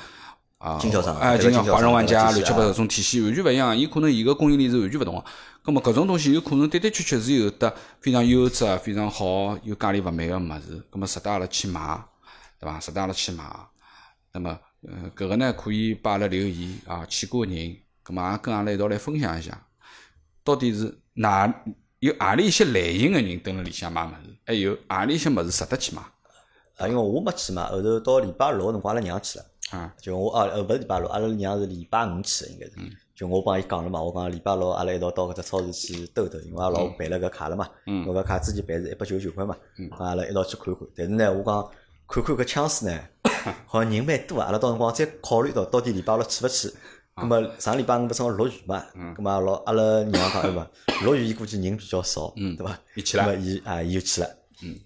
[0.59, 5.22] 啊，经销商，哎，经销华润万家、乱七八糟种体系完全勿一样，伊可能伊个供应链是完全勿同个。
[5.66, 12.00] 葛末搿种东西有可能的的确确是有得非常优质、非常好、有价钿勿美个物事，葛末值得阿拉去买，
[12.61, 12.79] 对伐？
[12.79, 13.44] 值得阿拉去买。
[14.33, 19.66] 那么，呃，搿个呢可以拨阿拉留言啊，去过个人，葛末也跟阿拉一道来分享一下，
[20.44, 21.52] 到底是哪
[21.98, 26.02] 有何里一些类型个人蹲辣里向买物事，还有何里一些物事值得去买。
[26.76, 29.44] 啊，因为我没去嘛，后头到礼拜六个辰光，阿拉娘去了。
[29.72, 32.72] 啊，就我啊，呃，勿是礼拜六，阿拉娘是礼拜五去的，应该是。
[33.16, 37.66] 就我帮伊讲了嘛，我讲礼拜六阿拉一道到搿只超市去兜兜，因为阿拉老婆办了搿卡了嘛。
[37.87, 38.05] 嗯。
[38.07, 39.57] 搿卡之前办是一百九十九块嘛。
[39.79, 39.88] 嗯。
[39.98, 41.70] 阿拉一道去看看，但是呢，我讲
[42.07, 43.00] 看看搿枪势呢，
[43.66, 44.46] 好像人蛮多啊。
[44.46, 46.70] 阿拉到辰光再考虑到到底礼拜六去勿去。
[47.16, 48.85] 咁么上礼拜五勿正好落雨嘛？
[48.94, 49.14] 嗯。
[49.14, 50.70] 咁么老阿拉娘讲对伐？
[51.02, 52.79] 落雨伊估计人比较少，嗯，对伐？
[52.94, 53.35] 伊去了。
[53.37, 54.29] 伊啊，伊就去了。
[54.62, 54.79] 嗯。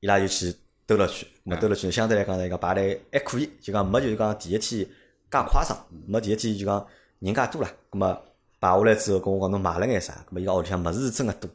[0.00, 0.54] 伊拉就去。
[0.86, 4.88] 兜了去，没兜了去，相对来讲呢，讲排队还可以，就讲没就是讲第一天介
[5.30, 6.86] 夸张，没第一天就讲
[7.20, 7.68] 人介多了。
[7.90, 8.20] 咁么
[8.60, 10.12] 排下来之后，跟我讲侬买了眼啥？
[10.28, 11.50] 咁么伊讲屋里向物事是真个多，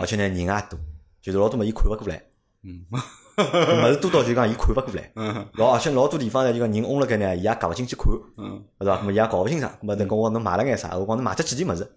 [0.00, 0.78] 而且呢人也多，
[1.20, 2.22] 就是老多么伊看勿过来。
[2.62, 8.96] 嗯， 物事多到就讲伊看勿过来， 嗯老而且老多地方呢，就讲人嗡辣盖呢，伊也夹勿进去看，嗯是伐？
[8.98, 10.96] 咾么伊也搞勿清爽，咾么等讲我侬买了眼啥？
[10.96, 11.90] 我讲侬买只几件物事？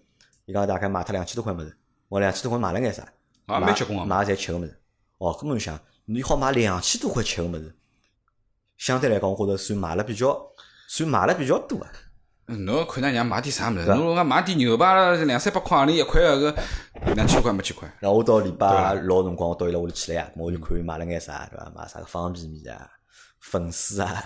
[0.46, 1.76] 伊讲大概买脱两千多块物事，
[2.08, 3.02] 我两千多块买了眼啥？
[3.46, 4.04] 啊，蛮结棍啊。
[4.06, 4.78] 买侪吃个物事。
[5.18, 7.74] 哦，搿么侬想，你好买两千多块吃个物事，
[8.78, 10.38] 相对来讲，我觉着算买了比较，
[10.88, 11.90] 算买了比较多啊。
[12.46, 13.86] 嗯侬看㑚娘买点啥物事？
[13.86, 16.52] 侬讲买点牛排两三百块，钿一块个
[17.06, 17.90] 搿两千多块没几块。
[18.00, 21.72] 然后我到礼拜六辰光，我到伊拉屋里去了呀，我就看伊买了眼啥，对伐？
[21.74, 22.88] 买啥个方便面啊、
[23.40, 24.22] 粉丝啊、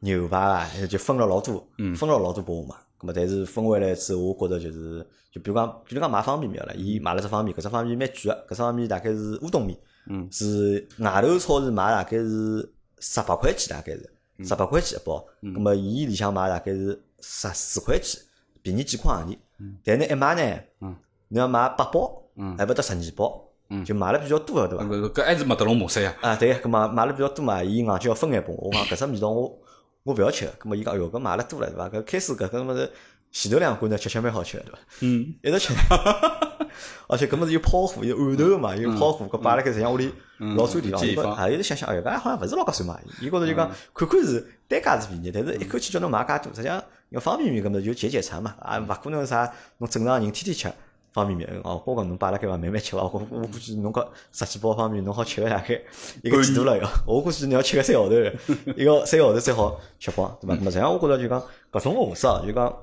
[0.00, 2.76] 牛排啊，就分了老多，嗯分了老多拨我嘛。
[3.00, 9.76] 咁么，但是分回来之后，我觉着就是，就比如讲，比如讲买方便面好了，伊买了只方便面，搿只方便面蛮贵个，搿只方便面大概是乌冬面，
[10.08, 15.26] 嗯是外头超市买大概是十八块钱，大概是嗯十八块钱一包。
[15.42, 18.20] 咁么，伊里向买大概是十四块钱，
[18.62, 19.38] 便宜几块洋钿。
[19.84, 20.94] 但是呢，一买呢，嗯
[21.28, 24.84] 侬要买八包，嗯还勿得十二包，嗯就买了比较多个，对伐？
[24.84, 26.14] 搿搿还是麦德龙模式呀。
[26.20, 28.68] 啊，对，葛末买了比较多嘛，伊硬劲要分眼拨我。
[28.68, 29.58] 我讲 搿只味道我
[30.02, 31.88] 我勿要吃个，葛末伊讲，哎哟，搿买了多了，对伐？
[31.88, 32.90] 搿开始搿搿么是
[33.30, 34.78] 前头两罐呢，吃吃蛮好吃个，对伐？
[35.00, 35.72] 嗯，一直吃，
[37.08, 40.12] 而且搿么是有泡芙，有馒头个嘛，有泡芙，搿摆辣盖实际上屋里
[40.56, 41.00] 老占地方。
[41.00, 42.98] 伊嗯借一方讲啊，一直想想，哎哟，搿好像勿是老合算嘛。
[43.20, 46.82] 伊觉着就讲看看是单价是便宜，但是一口气叫侬买介多，实际上
[47.12, 50.72] 因为方便面搿么就解解馋嘛，啊，勿可能啥侬正常人天天吃。
[51.12, 53.02] 方便面，哦，我讲侬摆辣盖伐，慢慢吃伐。
[53.02, 55.78] 我我我估计侬搿十几包方便面，侬好吃个大概
[56.22, 56.88] 一个季度了要。
[57.06, 58.34] 我估计侬要吃个三号头的，
[58.74, 60.54] 一个三个号头才好吃光，对伐？
[60.54, 61.38] 那么实际上我觉着就讲
[61.70, 62.74] 搿种模式啊，就讲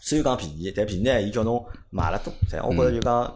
[0.00, 3.30] 虽然讲便宜，但便宜呢，伊叫侬买了多，实际上我觉着就讲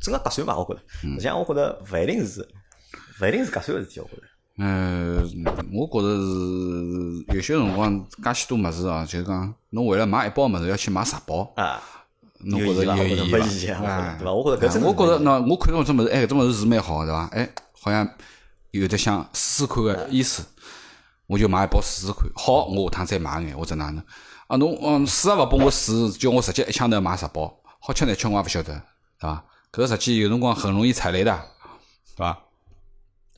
[0.00, 0.80] 真个合算伐，我觉着。
[1.00, 2.48] 实际上我觉着勿一定是
[3.20, 4.22] 勿一定是合算个事体，我觉着。
[4.58, 5.22] 呃，
[5.72, 11.80] 我觉着是有些辰光介许多物事哦，就是讲侬为了买一包物事要去买十包，啊，
[12.40, 17.26] 侬觉着有有意意义伐对伐我觉着搿真的我觉着是没意义喏，我看到搿种物事，哎，搿种物事是蛮好个，对伐？
[17.32, 17.48] 哎，
[17.80, 18.08] 好像
[18.72, 20.44] 有得想试试看个意思，
[21.28, 22.28] 我就买一包试试看。
[22.34, 24.02] 好，我下趟再买眼或者哪能
[24.48, 24.56] 啊？
[24.56, 28.74] 侬嗯试也勿拨我试，叫我直接一枪头买十包，好吃难吃我也勿晓得，
[29.20, 29.44] 对伐？
[29.70, 31.32] 搿实际有辰光很容易踩雷的，
[32.16, 32.36] 对伐？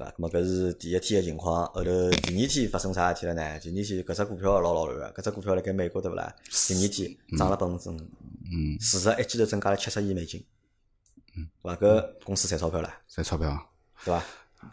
[0.00, 0.10] 对伐？
[0.12, 3.42] 咁么搿是第一天个情况，后头第二天发生啥事体了呢？
[3.60, 6.34] 第二天搿只股票老老乱个，搿只股票辣盖美国对勿啦？
[6.66, 10.42] 第二天涨了百分之五，嗯，市值一记头增加了七十亿美金，
[11.34, 11.76] 对伐？
[11.76, 13.70] 搿公司赚钞票了，赚钞票，
[14.04, 14.24] 对伐？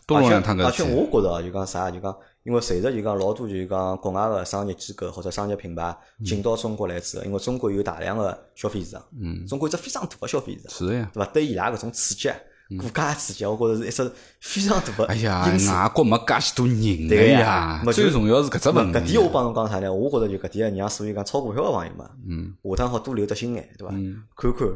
[0.08, 0.84] 而且而且。
[0.84, 11.10] 我觉着啊，就讲啥，就讲，因为随着就讲老多就讲国外个商业机构或者商业品牌进到中国来之后，因为中国有大量个消费市场，嗯，中国有只非常大个消费市场，是的呀。
[11.14, 11.32] 对伐？
[11.32, 12.30] 对伊拉搿种刺激，
[12.76, 15.46] 股价刺激，我觉着是一只非常大个哎呀。
[15.46, 19.00] 外国没介许多人对个呀呀，最重要是搿只问题。
[19.00, 19.94] 搿点我帮侬讲啥呢？
[19.94, 23.94] 我觉着就搿点让所有讲炒股票个朋友嘛，嗯，下趟好多留只心眼，对伐？
[23.96, 24.68] 嗯看看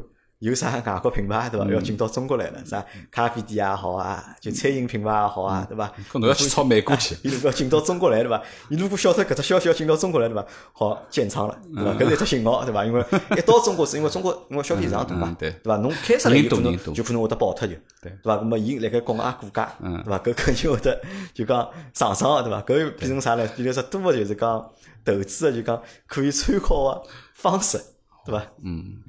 [0.41, 1.67] 有啥外国品牌对伐？
[1.67, 5.87] 要进到中国来了，啥咖啡店也好啊，就餐饮品牌也好啊，对伐？
[6.11, 7.15] 搿侬要去炒美国去。
[7.21, 8.41] 伊如果要进到中国来，对伐？
[8.69, 10.43] 伊如果晓得搿只消息要进到中国来，对伐？
[10.73, 11.91] 好建仓了，对伐？
[11.93, 12.83] 搿是一只信号，对伐？
[12.83, 13.05] 因为
[13.37, 15.77] 一到中国是因为中国因为消费市场大嘛嗯，对对伐？
[15.77, 18.35] 侬开出来人有可能就可能会得爆脱就，对对伐？
[18.37, 20.17] 那么伊辣盖国外股价，嗯对伐？
[20.17, 20.99] 搿肯定会得
[21.35, 22.59] 就讲上涨，对伐？
[22.63, 23.47] 搿又变成啥呢？
[23.55, 24.67] 变成只多个就是讲
[25.05, 27.03] 投资个就讲可以参考个
[27.35, 27.79] 方式，
[28.25, 28.43] 对伐？
[28.63, 29.03] 嗯，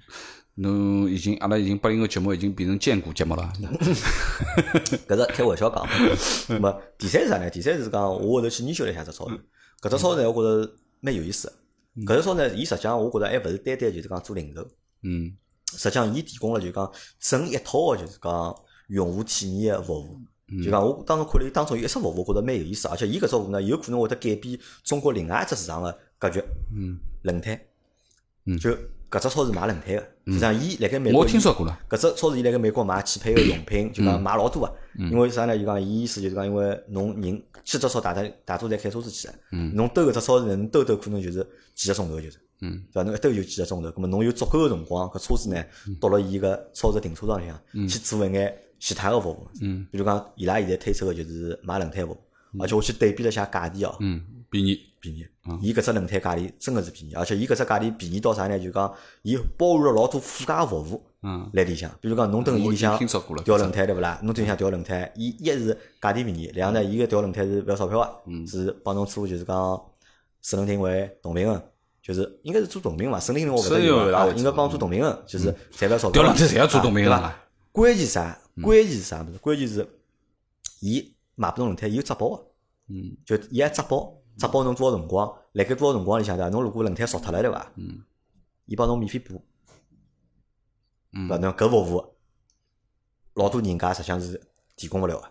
[0.55, 3.53] 侬已经阿拉已经八零后节目已经变成荐股节目了。
[5.09, 5.87] 搿是开玩笑讲。
[6.49, 7.49] 那么第三是啥呢？
[7.49, 9.35] 第三是讲我后头去研究了一下只超市，
[9.81, 12.05] 搿只超市呢，我觉着蛮有意思的。
[12.05, 14.67] 搿只超市呢，伊实际上我觉着还勿是单单就是讲做零售，
[15.03, 15.37] 嗯
[15.75, 18.55] 实际上伊提供了就讲整一套个就是讲
[18.89, 20.21] 用户体验个服务。
[20.63, 26.45] 就讲我当中看了伊当中有一只服务，我觉着蛮有意思，而且伊搿只服务呢，有可能会得改变中国另外一只市场个格局。
[26.77, 27.59] 嗯，轮胎，
[28.45, 28.77] 嗯就
[29.13, 31.79] 搿只超市卖轮胎个，实际上伊辣盖美国，我听说过了。
[31.87, 34.75] 搿只超市伊辣盖美国买汽配个用品，就讲卖老多个。
[34.97, 35.57] 因为啥呢？
[35.59, 39.35] 就讲伊意思就是讲，因为侬人汽车超大大大多侪开车子去个，
[39.75, 42.39] 侬兜搿只超市呢，侬兜兜可能就是几个钟头就是。
[42.63, 43.03] 嗯，对伐？
[43.03, 45.63] 侬一兜就几个钟头，葛末侬有足够个辰光，搿车子呢，
[46.01, 49.47] 到了伊个超市停车场里向去做一眼其他个服务。
[49.61, 52.19] 嗯，比如讲，伊拉现在推出个就是卖轮胎服务，
[52.61, 54.81] 而且我去对比了一下价钿哦，嗯，便宜。
[55.01, 55.27] 便宜。
[55.61, 58.57] 伊搿只轮胎价钿真个是便宜，而且伊搿只价钿便宜到啥呢？
[58.57, 61.91] 就讲伊包含了老多附加服务嗯，辣里向。
[62.01, 62.97] 比如讲，侬等伊里向
[63.45, 64.21] 调轮胎对勿啦？
[64.23, 69.83] 侬等里向调轮胎，伊一是价钿便宜，两呢伊个调轮胎是勿要钞票个，嗯是帮侬做就是讲
[70.41, 71.61] 四轮定位、同平衡，
[72.01, 76.23] 就是应该是做同频嘛，四轮定位我勿是有得应该帮做同平衡，就是侪勿要钞票。
[76.23, 77.39] 调轮胎侪要做同频个啊对伐？
[77.73, 78.39] 关键啥？
[78.63, 79.39] 关键是啥物事？
[79.39, 79.85] 关键是
[80.81, 81.13] 伊
[81.43, 82.47] 买拨侬轮胎，伊有质保个。
[82.89, 86.51] 嗯就伊还质保，质保侬多少辰光，辣盖多少辰光里向对伐？
[86.51, 87.73] 侬如果轮胎烧脱了对伐？
[87.77, 88.03] 嗯
[88.67, 89.43] 伊帮侬免费补，
[91.13, 91.45] 嗯对伐？
[91.45, 92.05] 侬搿服务
[93.35, 94.41] 老多人家实际上是
[94.77, 95.25] 提供勿了个。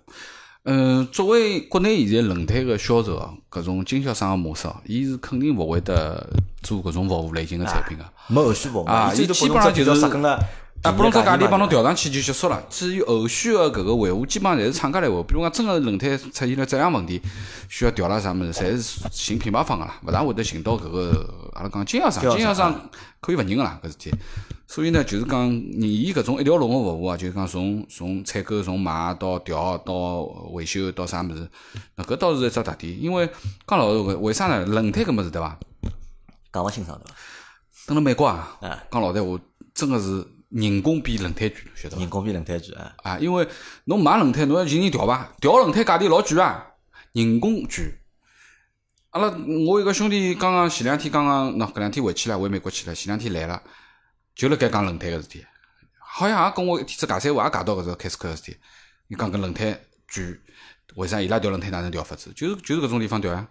[0.63, 6.30] 嗯，作为国内现在轮胎个销售啊，搿种经销商个模式哦，伊是肯定勿会得
[6.62, 8.04] 做搿种服务类型个产品个。
[8.28, 10.39] 没后续服务啊伊伊基本上就是杀根了。
[10.84, 11.96] 啊，拨侬只价钿帮侬调上。
[11.96, 12.63] 去就结束了。
[12.70, 15.24] 至于后续个搿个维护，基本上侪是厂家来维护。
[15.24, 17.22] 比如讲，真个轮胎出现了质量问题，
[17.70, 22.24] 需要调啦啥物事，侪是寻品牌方个啦，勿大会得寻到搿个阿拉讲经销商。
[22.36, 22.89] 经销商
[23.20, 24.12] 可以勿认个啦，搿事体。
[24.65, 30.22] 所以呢，就是讲，伊搿种一条龙个服务啊，就是讲从从采购、从买到调到
[30.54, 31.48] 维修到啥物事，
[31.96, 33.04] 那搿倒是一只特点。
[33.04, 33.30] 因为
[33.67, 34.65] 讲老实话，为啥呢？
[34.65, 35.60] 轮胎搿物事对伐？
[36.52, 37.15] 讲勿清爽对伐？
[37.86, 39.39] 等辣美国啊哎，讲老实话，
[39.76, 42.01] 真个是人工比轮胎贵，晓得伐？
[42.01, 43.47] 人工比轮胎贵啊，啊，因为
[43.85, 45.33] 侬买轮胎，侬要寻人调伐？
[45.39, 46.67] 调轮胎价钿老贵啊，
[47.13, 47.97] 人工贵。
[49.11, 49.27] 阿拉
[49.67, 53.61] 我一个兄弟刚刚前两天刚刚喏，搿两天回去了，回美国去了，前两天来了，
[54.35, 55.45] 就辣盖讲轮胎个事体，
[55.99, 58.57] 好像也跟我一天子尬三胡，也尬到搿只开斯克个事体。
[59.07, 59.77] 伊讲搿轮胎
[60.13, 60.39] 贵，
[60.95, 62.31] 为啥伊拉调轮胎哪能调法子？
[62.33, 63.47] 就是就是搿种地方调呀，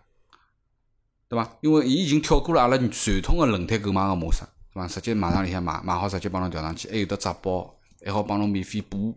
[1.29, 1.59] 对伐？
[1.61, 4.43] 因为伊已经跳过了阿拉传统个轮胎购买个模式，
[4.75, 4.87] 对伐？
[4.89, 9.15] 直接马上里向买买好，直接帮侬调上去，还有得质保，还好帮侬免费补，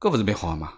[0.00, 0.72] 搿勿是蛮好个嘛？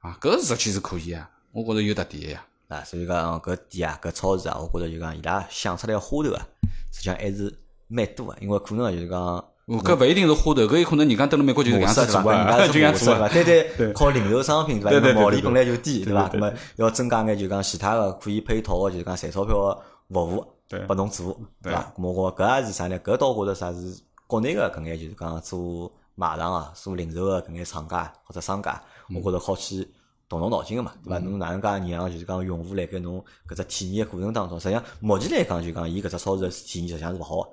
[0.00, 2.44] 啊，搿实际是可以啊，我觉着有特点个呀。
[2.68, 6.46] 啊，所以讲搿店啊，搿超市啊，我觉着就讲伊拉想出来个花头啊，
[6.92, 7.52] 实际上还是
[7.88, 11.94] 蛮多个，因为可能就是讲哦搿勿一定是花头，搿有可能人家蹲辣美国就是搿样？
[11.94, 13.20] 子做啊， 就搿样做啊。
[13.20, 13.74] 模式对伐？
[13.76, 15.12] 单单 靠零售商品对伐？
[15.20, 16.28] 毛利对对本来就低对伐？
[16.28, 20.48] 对对那么要增加眼就讲其他个可以配套个就是讲赚钞票个服务对
[20.86, 21.92] 拨侬做对伐？
[21.96, 22.98] 咁么我搿也是啥呢？
[23.00, 28.82] 搿倒觉着啥是国内个搿眼就是讲做卖场啊、做零售个搿眼厂家或者商家，
[29.14, 29.88] 我觉着好去。
[30.26, 31.18] 动动脑筋个嘛，对伐？
[31.18, 37.48] 侬哪能介让就是讲用户辣盖侬搿只体验个过程当中，实际上目前来讲就讲伊搿只超市个体验实际上是勿好个，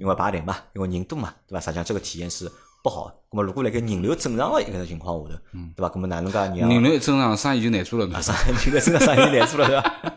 [0.00, 1.60] 因为排队嘛，因为人多嘛，对伐？
[1.60, 2.50] 实际上这个体验是
[2.82, 3.14] 不好的。
[3.30, 5.40] 咁么如果辣盖人流正常的一个情况下头，
[5.76, 5.88] 对伐？
[5.88, 8.20] 咁么哪能介让人流一正常，生意就难做了。
[8.20, 10.15] 上这个真个生意难做了，对伐？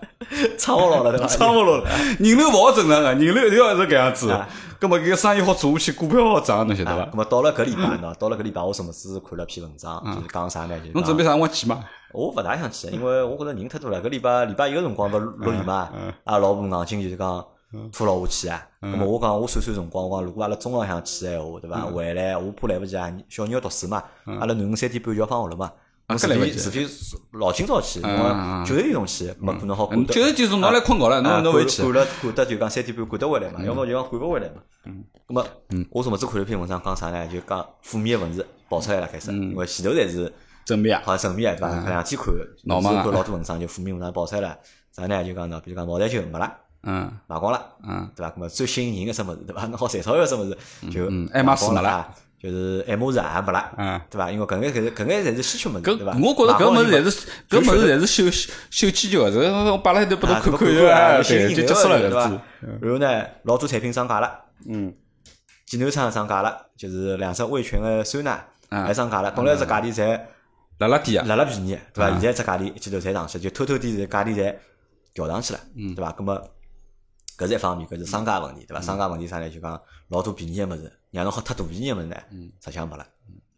[0.57, 1.27] 撑勿牢了，对伐？
[1.27, 1.83] 撑勿牢了，
[2.19, 4.47] 人流勿好正常个，人流一定要是搿样子啊。
[4.79, 10.79] 葛末搿个生意好做下去，股票好涨，侬晓得啊，伐葛末到了搿礼拜喏，到了搿礼拜，我什么子看了篇文章，就是讲啥呢？
[10.79, 11.83] 就是侬准备啥辰光去嘛？
[12.13, 14.01] 我勿大想去，因为我觉着人太多了。
[14.01, 15.89] 搿礼拜礼拜一个辰光勿落雨嘛，
[16.23, 17.45] 阿拉老婆硬劲就是讲
[17.91, 18.65] 拖牢我去啊。
[18.81, 21.81] 咁么我讲我算算辰光，我讲如果阿拉中浪向去个闲话，对伐？
[21.81, 24.01] 回来我怕来勿及啊，小人要读书嘛，
[24.39, 25.69] 阿拉囡恩三点半就要放学了嘛。
[26.17, 30.05] 搿来勿及非除非老清早去，嗯我九点钟去，没可能好赶。
[30.07, 31.93] 九十点钟侬来困觉了，啊侬侬回去赶。
[31.93, 34.55] 了赶得就讲三点半赶得回来嘛，要么就讲赶勿回来嘛。
[34.85, 35.45] 嗯，那么，
[35.91, 37.27] 我什么子看了篇文章讲啥呢？
[37.27, 40.33] 就讲负面个文字爆出来了开始，因为前头侪是
[40.65, 41.75] 正面啊，好像正面个对伐？
[41.85, 42.33] 搿两天看，
[42.65, 44.57] 闹忙啊看老多文章就负面文章爆出来了。
[44.95, 45.23] 啥呢？
[45.23, 46.51] 就讲喏，比如讲茅台酒没了，
[46.83, 48.33] 嗯卖光了，嗯，对伐？
[48.35, 49.65] 那么最吸引人个什么事，对伐？
[49.67, 50.57] 侬好赚钞票个什么事，
[50.89, 54.31] 就嗯爱马仕没了就是爱马仕也没了，嗯对伐？
[54.31, 56.13] 因为搿眼搿搿眼侪是稀缺物事，搿对伐？
[56.13, 62.31] 我觉着搿物事侪是是搿物事侪是秀秀气球个，这个我摆辣海头拨侬看看对，就结束了对伐。？
[62.81, 64.93] 然后呢，老多产品涨价了，嗯，
[65.65, 68.31] 济南厂涨价了，就是两只味全个酸奶
[68.69, 70.21] 啊还涨价了，本来只价钿侪
[70.77, 72.05] 辣辣低啊，辣辣便宜，对伐？
[72.05, 74.55] 啊现在只价钿一记头侪上去，就偷偷地价钿侪
[75.13, 76.11] 调上去了，对伐？
[76.13, 76.41] 葛么
[77.37, 78.79] 搿是一方面，搿是商家问题，对伐？
[78.81, 79.49] 商家问题啥呢？
[79.49, 82.15] 就讲老多便宜个物事，让侬好太大便宜个物事呢，
[82.63, 83.05] 实际上没了，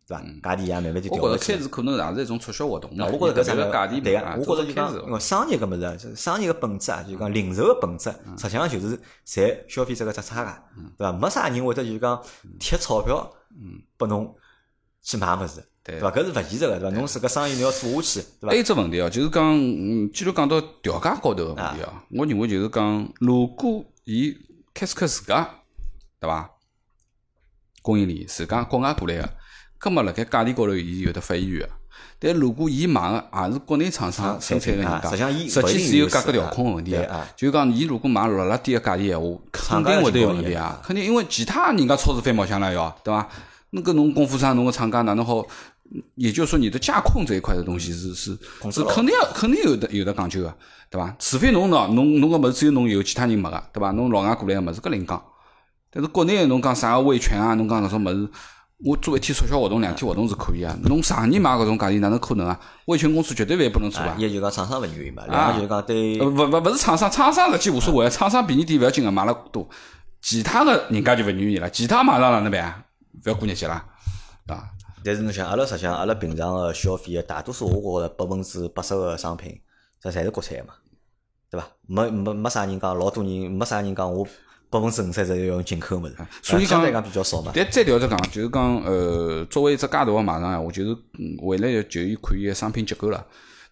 [0.08, 0.24] 对伐？
[0.44, 1.58] 价钿也慢慢地我觉着调下去了。
[1.58, 10.64] 开始可能也是一种促销活动我觉着搿啥个价钿对个啊，我觉着就讲，商业搿物事商业个本质啊，就是讲零售个本质，实际上就是赚消费者个只差价，
[10.98, 11.12] 对伐？
[11.12, 12.22] 没啥人会得就是讲
[12.60, 14.36] 贴钞票，嗯拨侬
[15.02, 16.12] 去买物事，对对伐？
[16.12, 16.98] 搿是勿现实个，对伐？
[16.98, 18.50] 侬自家生意侬要做下去，对伐？
[18.50, 24.36] 还有一只问题哦，就是讲，嗯，既然讲到调价高头个问题哦，我认为就是讲，如果伊
[24.74, 25.50] 开始克自家，
[26.20, 26.50] 对伐？
[27.82, 29.30] 供应链自家国外过来个，
[29.78, 31.70] 葛末辣盖价钿高头伊有得发言权个。
[32.20, 40.80] 但如果伊买个也是国内厂商生产个人家，啊实际是有价格调控个问题对啊就是讲，伊如果买落辣低个价钿闲话，肯定会得有问题啊！
[40.84, 43.28] 肯定因为其他人家超市翻毛箱了要，对伐？
[43.72, 45.44] 那个侬供货商、侬个厂家哪能好？
[46.16, 48.38] 也就是说，你的价控这一块的东西是是
[48.72, 50.56] 是肯定要肯定有的有的讲究个，
[50.90, 51.14] 对伐？
[51.20, 53.92] 除非侬喏，侬侬个物事只有侬有，其他人没个，对伐？
[53.92, 55.22] 侬老外过来个物事搿另讲。
[55.92, 58.30] 但是国内侬讲啥个维权啊，侬讲搿种物事，
[58.84, 60.76] 我做一天促销活动、两天活动是可以啊。
[60.84, 62.60] 侬常年买搿种价钿哪能可能啊？
[62.86, 64.08] 维权公司绝对勿会拨侬做啊！
[64.10, 69.68] 啊一就讲厂商勿愿意嘛，两个就是讲对呃，勿勿勿是厂商，厂商实际无所谓，厂商便宜点勿要紧个，买了多。
[70.22, 72.84] 其他个人家就勿愿意了，其他马上哪能办啊？
[73.26, 73.86] 勿要过日节啦，
[74.48, 74.70] 对伐？
[75.04, 79.60] 但是侬想，阿拉实际上阿拉平常个消费个大多数，我觉着百分之八十个商品，
[80.00, 80.74] 这侪是国产个嘛，
[81.50, 81.68] 对伐？
[81.88, 84.26] 没没没啥人讲，老多人没啥人讲我
[84.72, 87.52] 百分之五十侪要用进口物事，所以讲相对讲比较少嘛。
[87.54, 93.24] 但再调着讲，就是讲，呃，作为一只介大个马场闲话，就是嗯未来就看伊个商品结构了。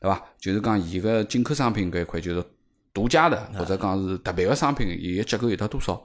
[0.02, 0.22] 对伐？
[0.40, 2.44] 就是讲伊个进口商品搿一块就是
[2.94, 6.02] 独家的，或者讲是特别个商品，伊个结构有得多少？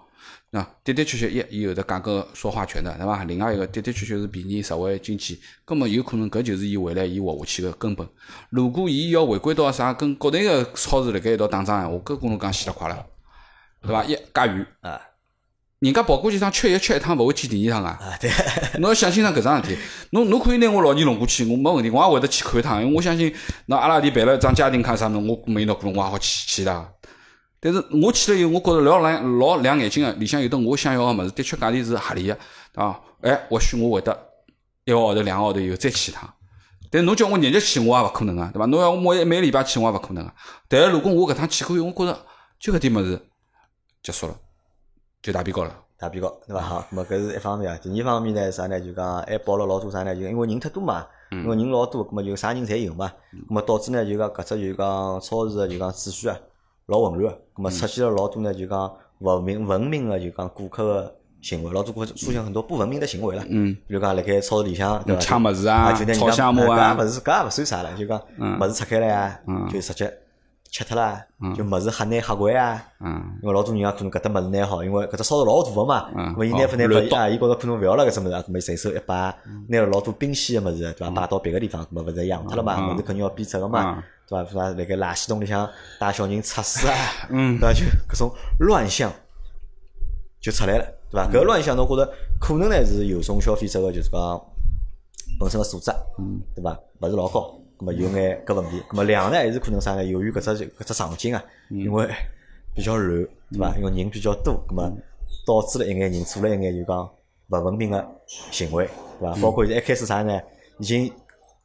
[0.51, 3.25] 那的的确确一，伊有得价格说话权的，对伐？
[3.25, 8.09] 另外一个的的确确是便宜、实惠、经济，根么有可能搿就是伊未来伊活下去个根本。
[8.51, 13.07] 如果伊要回归到啥跟国内个超市辣盖一道打仗闲话，搿跟侬讲死得快了，
[13.87, 14.05] 对伐？
[14.05, 15.01] 一加远啊。
[15.81, 17.99] 人家跑过去一趟吃一吃一趟，勿会去第二趟啊！
[18.01, 18.31] 啊，对，
[18.81, 19.79] 侬要想清爽搿桩事体。
[20.13, 22.81] 侬侬可以拿我老年弄过去，我没问题，我也会得去看一趟。
[22.81, 23.35] 因为我相信，
[23.67, 26.89] 那阿拉弟办了一张家庭卡啥物事，我没到可能我也好去去的。
[27.61, 32.39] 但是我去了以后，我觉着老亮老亮眼睛个，里向有的我想要个物事，的确价钿是合理个，
[32.77, 34.19] 啊，哎，或许我会得
[34.87, 36.33] 一个号头、两个号头以后再去一趟。
[36.91, 38.65] 但侬叫我日日去，我也勿可能个，对伐？
[38.67, 40.33] 侬要我每每礼拜去，我也勿可能个。
[40.67, 42.25] 但是如果我搿趟去过以后，我觉着
[42.59, 43.21] 就搿点物事
[44.05, 44.37] 结束了。
[45.21, 46.61] 就打比高了，打比高，对伐？
[46.61, 47.79] 好，咁么搿是一方面啊。
[47.83, 48.79] 第二方面呢，啥呢？
[48.79, 50.15] 就讲还报了老多啥呢？
[50.15, 53.11] 就因为人太多嘛，因为人老多，咁么就啥人侪有嘛。
[53.49, 56.37] 咁么导致呢，就讲搿只就讲超市个就讲秩序啊，
[56.89, 57.35] 老混乱。
[57.55, 63.43] 咁么出现了老多呢，就讲勿明文明个就讲顾客个行为，老多顾客出现很多不文明的行为了。
[63.49, 63.75] 嗯。
[63.89, 65.23] 比如讲辣盖超市里向，对伐？
[65.23, 67.97] 抢物事啊，炒项目啊，搿也勿是，搿也勿算啥了。
[67.97, 68.21] 就讲
[68.61, 69.41] 物事拆开来啊，
[69.73, 70.19] 就直接。
[70.75, 72.85] 吃脱啦，就物事吓拿吓掼啊！
[73.41, 79.15] 因为老多人啊，可能搿搭物事拿好，因为搿只超市老大个嘛，咾，伊拿勿拿勿啊，伊觉着可能勿要了搿只物事，咾，随手一摆，
[79.69, 81.11] 拿了老多冰鲜个物事，对伐？
[81.11, 82.93] 摆到别个地方，咾，勿是养脱了嘛？
[82.93, 84.51] 物事肯定要变质个嘛，对伐？
[84.51, 84.69] 是伐？
[84.71, 86.95] 辣盖垃圾桶里向带小人测试啊，
[87.31, 87.73] 对伐？
[87.73, 89.13] 就搿种乱象
[90.41, 91.31] 就出来了，对伐？
[91.31, 94.45] 搿乱象侬觉着可能呢是有种消费者个就是讲
[95.39, 95.93] 本身个素质，
[96.57, 96.77] 对伐？
[96.99, 97.61] 勿是老高。
[97.79, 100.05] 咁么有眼搿问题，咁么两呢还是可能啥呢？
[100.05, 102.09] 由于搿只搿只场景啊，因为
[102.75, 103.75] 比较乱，对伐？
[103.77, 104.97] 因为人比较多，咁么
[105.47, 107.11] 导致了一眼人做了一眼就讲
[107.49, 108.07] 勿文明个
[108.51, 109.37] 行为，对伐？
[109.41, 110.41] 包括一开始啥呢？
[110.79, 111.05] 已经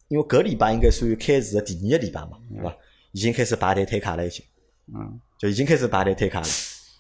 [0.08, 2.76] 因为搿礼拜应该属于开市个第二个礼拜嘛，对伐？
[3.12, 4.46] 已经开始排队退卡了，已经，
[4.94, 6.48] 嗯，就已经开始排队退卡了。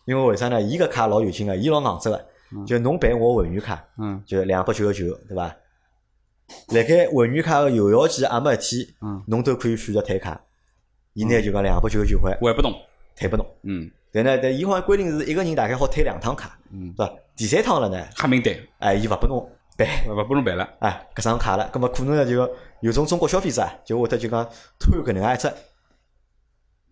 [0.05, 0.59] 因为为啥呢？
[0.59, 2.25] 伊个卡老有劲个，伊老硬质个，
[2.65, 5.55] 就侬办我会员卡，嗯，就两百九十九，对伐？
[6.69, 8.87] 辣盖会员卡个有效期还没一天，
[9.27, 10.39] 侬都可以选择退卡。
[11.13, 12.73] 伊呢就讲两百九十九块，还不动，
[13.15, 13.45] 退不动。
[13.63, 17.13] 嗯，但呢，但伊好像规定是一个人大概好退两趟卡，嗯，对伐？
[17.35, 22.49] 第三趟了呢，黑名单，哎，伊勿拨侬 办，勿拨侬办了，哎，搿张卡了，葛末可能呢就
[22.81, 24.47] 有种中国消费者就会得就讲
[24.79, 25.53] 贪搿能介一只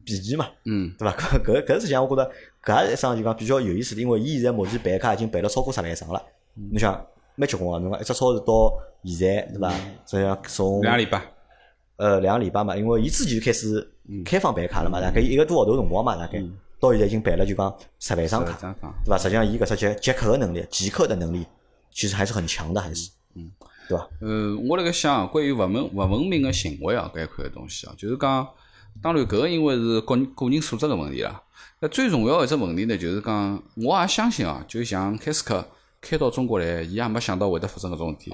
[0.03, 1.15] 便宜嘛，嗯，对伐？
[1.39, 2.29] 搿搿搿实际上我觉得
[2.63, 6.21] 搿也是一桩就讲比较有意思的，因为伊现在目前办卡已经办了超过十来张了，
[6.71, 7.05] 侬想？
[7.37, 7.79] 蛮结棍个！
[7.79, 8.73] 侬讲一只超市到
[9.05, 9.71] 现在，对伐？
[10.05, 11.21] 这样从两个礼拜，
[11.97, 13.87] 呃，两个礼拜嘛，因为伊之前就开始
[14.25, 16.43] 开放办卡了嘛，大概一个多号头辰光嘛，大概
[16.79, 18.57] 到现在已经办了，就讲十万张卡，
[19.05, 19.17] 对伐？
[19.19, 21.45] 实际上，伊搿只接接客的能力、集客的能力，
[21.91, 23.51] 其实还是很强的，还是，嗯，
[23.87, 24.09] 对伐？
[24.21, 28.47] 呃，我辣盖想，关于勿文勿文明个行为啊，搿一块个东西啊，就是讲，
[28.99, 31.43] 当然搿个因为是个个人素质个问题啦。
[31.79, 35.63] 那最重要一只问题呢，就是讲，我也相信啊，就像开斯克。
[35.99, 38.33] 开到中国来，伊也没想到会得发生搿种事体，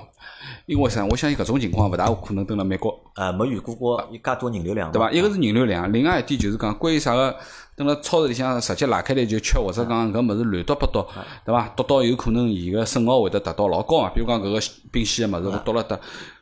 [0.65, 1.05] 因为啥？
[1.05, 2.93] 我相信搿种情况勿大可能蹲辣美国。
[3.15, 5.09] 呃，没遇过过介多人流量，对伐？
[5.11, 7.35] 一个是人流量，另外一点就是讲关于啥个，
[7.77, 11.07] 蹲辣超市里向直接拉开来就吃，或者讲搿物事乱倒八倒，
[11.45, 11.69] 对伐？
[11.75, 14.11] 倒到有可能伊个损耗会得达到老高啊。
[14.13, 14.59] 比如讲搿个
[14.91, 15.99] 冰鲜个物事，我倒了得，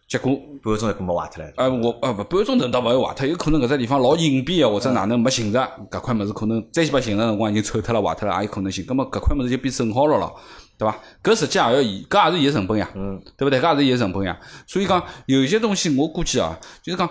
[0.08, 1.52] 结果半个钟头搿么坏脱了。
[1.58, 5.60] 呃，我呃勿半个钟头倒勿会坏脱，有可能搿只地方老隐蔽个，或者哪能没寻着
[5.92, 8.84] 搿块物事，可能再去把寻着辰光已经臭脱了、坏脱了，也有可能性。
[8.86, 10.36] 葛末搿块物事就变损耗了咯。
[10.82, 10.98] 对伐？
[11.24, 13.62] 搿实际也要伊，搿也是伊个成本呀，嗯，对勿对？
[13.62, 14.36] 搿也是伊个成本呀。
[14.66, 17.08] 所以讲，有些东西我估计啊，就是讲，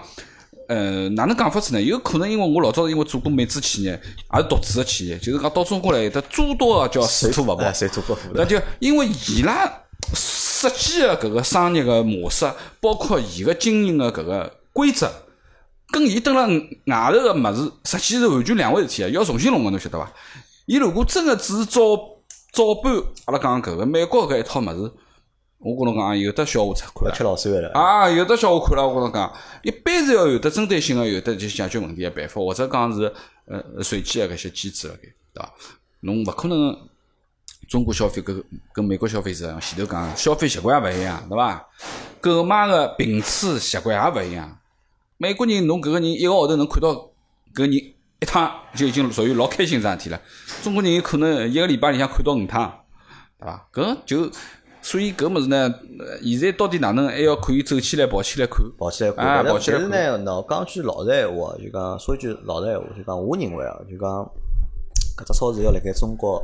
[0.67, 1.81] 呃，哪能讲法子呢？
[1.81, 3.93] 有可能因为我老早因为做过美资企业，
[4.35, 8.31] 也是独资个企业，就是讲到中国来有得诸多叫水土勿服，水土不服。
[8.35, 9.73] 那就因为伊拉
[10.15, 15.09] 设计个搿个商业个模式，包括伊个经营个搿个规则，
[15.93, 16.35] 跟伊蹲
[16.87, 19.09] 辣外头个物事，实际是完全两回事体啊！
[19.11, 20.11] 要重新弄个，侬晓得伐？
[20.67, 21.81] 伊如果真个只是照
[22.53, 22.93] 早班，
[23.27, 24.93] 阿拉讲搿个美国搿一套物事，
[25.59, 28.11] 我跟侬讲有的笑话出看了，吃老酸了啊！
[28.11, 29.33] 有的笑话看了，我跟侬讲，
[29.63, 33.13] 一般是要有的针对性个，有的就解决问题个办法，或者讲是
[33.47, 35.03] 呃随机个搿些机制辣盖，
[35.33, 35.53] 对伐？
[36.01, 36.77] 侬勿可能
[37.69, 41.69] 中国消费跟跟美国消费者前头讲消费习惯也勿一样，对伐？
[42.21, 44.59] 购买个频次习惯也勿一样。
[45.19, 47.11] 美国人侬搿个人一个号头能看到
[47.55, 47.95] 搿人。
[48.21, 50.21] 一趟就已经属于老开心桩事体了。
[50.63, 52.85] 中国人有可能一个礼拜里向看到五趟，
[53.39, 53.69] 对伐？
[53.73, 54.31] 搿就
[54.83, 55.75] 所以搿物事呢，
[56.23, 58.65] 现在到底哪能还要可以走起来跑起来看？
[58.79, 59.45] 跑起来看。
[59.45, 64.09] 但是呢，喏，讲句老实闲话，就讲说句老实闲话，就讲我认为啊，就讲
[65.17, 66.43] 搿只超市要辣盖中国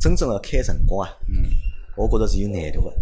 [0.00, 1.50] 真正的开成功啊，嗯，
[1.96, 2.92] 我觉着是有难度个。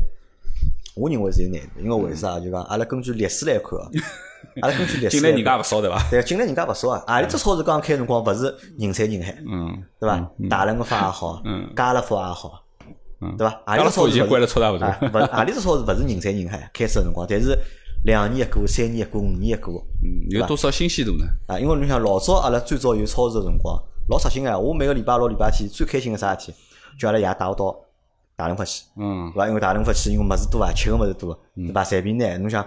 [0.94, 2.38] 我认为是有难度，因为为啥？
[2.38, 3.88] 就讲阿拉根据历史来看啊。
[4.62, 6.02] 阿拉根据历史进来人家勿少对伐？
[6.10, 7.02] 对，进来人家勿少啊。
[7.06, 10.30] 何里只超市刚开辰光勿是人山人海，嗯，对伐？
[10.50, 11.42] 大润发也好，
[11.76, 12.64] 家乐福也好，
[13.38, 13.62] 对伐？
[13.66, 14.86] 何里只超市关了差勿多。
[14.86, 17.56] 勿，何里只超市勿是人山人海开始个辰光，但是
[18.04, 19.70] 两年一个，三年一个，五年一个，
[20.02, 21.24] 嗯，有多少新鲜度呢？
[21.46, 23.76] 啊，因为侬想老早阿拉最早有超市个辰光，
[24.08, 24.58] 老扎心个。
[24.58, 26.54] 我每个礼拜六、礼拜天最开心个啥事体，
[26.98, 27.74] 叫阿拉爷带我到
[28.36, 29.48] 大润发去，嗯，对伐？
[29.48, 31.84] 因为大润发去，因为物事多啊，吃个物事多，对伐？
[31.84, 32.66] 随便拿，侬想。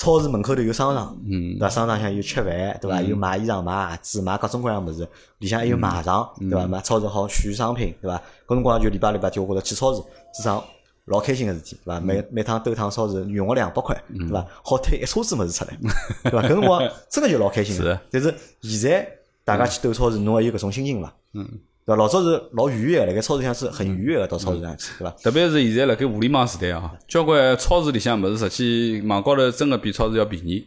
[0.00, 1.68] 超市门口头有商场，对伐？
[1.68, 2.46] 商场向有吃饭，
[2.80, 3.02] 对伐？
[3.02, 5.06] 有买衣裳、买鞋子、买各种各样物事。
[5.40, 6.66] 里向还有卖场，对伐？
[6.66, 8.16] 买超市好选商品，对伐？
[8.46, 10.00] 搿辰光就礼拜礼拜天，我觉着去超市
[10.32, 10.64] 至少
[11.04, 12.00] 老开心个事体，对伐？
[12.00, 14.46] 每每趟兜趟超市，用个两百块，对伐？
[14.64, 15.78] 好推一车子物事出来，
[16.24, 16.42] 对伐？
[16.44, 18.00] 搿辰光真个就老开心个。
[18.10, 19.06] 但是现在
[19.44, 21.14] 大家去兜超市，侬还有搿种心情伐？
[21.34, 21.46] 嗯。
[21.84, 21.96] 对伐？
[21.96, 25.10] 老早是老愉悦个，辣盖超市里向是很愉悦个，到超市上去，对伐？
[25.22, 30.66] 特别是现在辣盖互联网时代啊，交关超市里向物事，实际网高头真个比超市要便宜，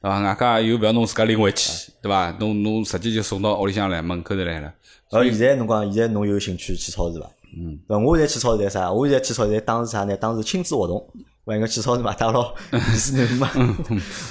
[0.00, 0.22] 对伐？
[0.22, 2.30] 外加又勿要侬自家拎回去，对伐？
[2.40, 4.72] 侬侬直接就送到屋里向来，门口头来了。
[5.10, 7.26] 而现在侬讲，现在侬有兴趣去超市伐？
[7.56, 7.78] 嗯。
[7.86, 8.02] 对伐？
[8.02, 8.90] 我现在去超市在啥？
[8.92, 10.16] 我现在去超市在当时啥呢？
[10.16, 11.06] 当时亲子活动。
[11.44, 13.50] 我应该去超市买，带牢意思能嘛。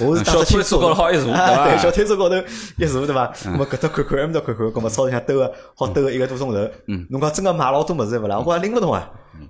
[0.00, 2.36] 我是小推车高头好一坐，对小推车高头
[2.78, 3.30] 一坐，对伐？
[3.44, 6.70] 那么搿搭看看，埃面搭看看，搿么超市里向兜个好兜个一个多钟头。
[6.88, 7.06] 嗯。
[7.10, 8.38] 侬讲真个买老多物事勿啦？
[8.38, 9.10] 我讲拎勿动啊。
[9.38, 9.46] 嗯。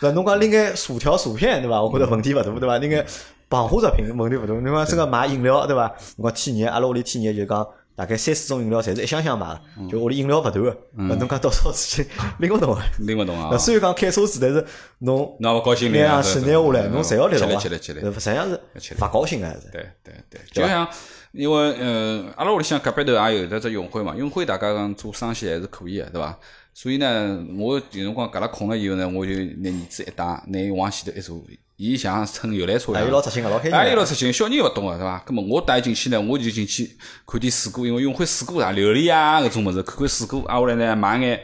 [0.00, 1.80] 对，侬讲拎眼薯条、薯片，对伐？
[1.80, 2.78] 我觉着问题勿大，对伐？
[2.78, 3.06] 拎眼
[3.48, 4.52] 膨化食品问题勿大。
[4.52, 5.92] 侬讲真个买饮料，对伐？
[6.16, 7.64] 侬讲天热，阿拉屋里天热就讲。
[7.96, 10.76] 大概三四种饮料，侪是一箱箱买，就屋里饮料勿断个。
[10.96, 12.08] 侬讲到超市去
[12.40, 12.82] 拎勿动啊？
[12.98, 13.56] 拎勿动啊！
[13.56, 14.66] 虽然讲开车子，但是
[14.98, 17.60] 侬拿勿高兴，拿上去拿下来，侬侪要拎牢啊！
[17.60, 19.48] 起来起来实际上是勿高兴个。
[19.72, 20.88] 对对对，就像
[21.32, 26.36] 因为嗯，阿拉屋里向隔壁头也有得只永辉嘛，永辉大家讲做生鲜还是可以个，对伐？
[26.72, 31.40] 所以呢，我有辰光隔了空了以后呢，我就拿儿子一带，拿伊往前头一坐。
[31.76, 33.72] 伊像乘游览车一样，老扎心个，老开心。
[33.72, 35.24] 还有老扎心，小人勿懂个，对伐？
[35.26, 36.96] 那么我带进去呢，我就进去
[37.26, 41.40] 看点水果，因为永辉水果啊，榴莲啊，搿种物事，看看水果，挨下来呢买眼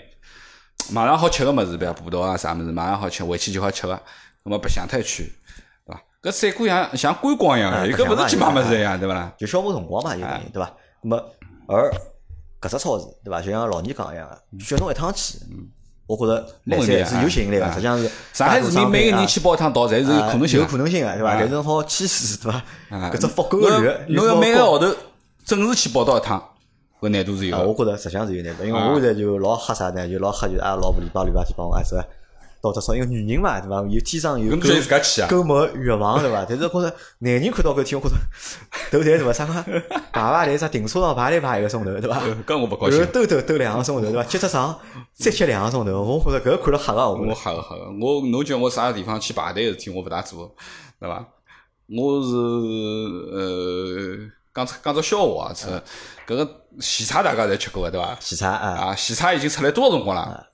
[0.93, 4.01] 马上好吃个物事，比如葡萄啊啥物事，马上好吃，回去就好吃个。
[4.45, 5.33] 那么白相太去，
[5.85, 6.03] 对伐？
[6.23, 9.33] 搿水果像像观光一样个，搿勿是去买物事一样，对勿啦？
[9.37, 10.69] 就消磨辰光嘛，就等于对伐？
[11.03, 11.19] 葛末
[11.67, 11.91] 而
[12.61, 13.41] 搿只超市，对伐？
[13.41, 15.39] 就像老年讲一样个，叫侬一趟去。
[16.11, 21.37] 我觉着来三是有吸引力个，实际上是上海市民每个人去报一趟到，侪是有可能性，有可能性个，对伐？
[21.39, 22.63] 但是好去试试，对伐？
[23.11, 24.93] 搿只复购个率，侬要每个号头
[25.45, 26.43] 准时去报到一趟，
[27.01, 27.57] 搿难度是有。
[27.57, 30.09] 我觉着实际上是有难度，因为我现在就老吓啥呢？
[30.09, 32.05] 就老吓，就阿拉老婆礼拜礼拜天帮我挨着。
[32.63, 33.77] 到只少，因为女人嘛，对伐？
[33.89, 34.69] 有天生有购
[35.29, 36.45] 购物欲望，对伐？
[36.49, 38.21] 但是觉着男人看到搿天，我觉着
[38.91, 39.33] 头抬对伐？
[39.33, 42.21] 啥个排排队啥停车场排队排一个钟头，对伐？
[42.47, 43.07] 搿我勿高兴。
[43.07, 44.23] 兜兜兜两个钟头，对伐？
[44.25, 44.79] 接只上
[45.15, 47.87] 再接两个钟头，我觉着搿看了吓个，我吓个吓个。
[47.99, 50.55] 我侬叫我啥地方去排队个事体，我勿大做，
[51.01, 51.27] 对伐？
[51.89, 52.37] 我是
[53.35, 54.19] 呃
[54.55, 55.67] 讲出讲只笑话啊，是
[56.27, 56.49] 搿个
[56.79, 58.15] 喜茶大家侪吃过个，对伐？
[58.21, 60.47] 喜茶啊，啊喜茶已经出来多少辰光了？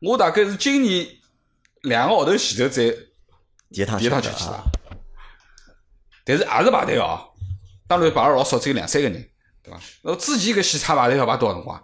[0.00, 1.06] 我大概是今年。
[1.82, 2.90] 两个号头前头再
[3.70, 4.64] 第一趟第一趟去去了，
[6.24, 7.30] 但是也是排队哦，
[7.86, 9.30] 当然排了老少，只有两三个人，
[9.62, 9.80] 对伐？
[10.02, 11.82] 那之前个喜茶排队要排多少辰光？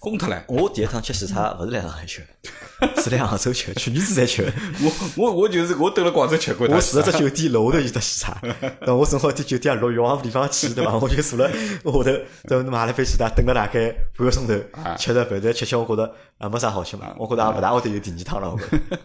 [0.00, 0.44] 疯脱了！
[0.46, 2.24] 我第一趟吃喜茶勿是来上海吃，
[3.02, 4.44] 是来杭州吃，去年子才吃。
[4.80, 6.68] 我我我就是我蹲辣广州吃过。
[6.68, 8.40] 我住只酒店楼下头有只喜茶，
[8.86, 10.96] 那我正好在酒店落欲望地方去，对伐？
[10.96, 12.02] 我就坐了下头，
[12.44, 14.54] 等买了杯喜茶，等了大概半个钟头，
[14.96, 17.12] 吃着饭再吃吃，我觉着也没啥好吃嘛。
[17.18, 18.56] 我觉着也勿大会得有第二趟了。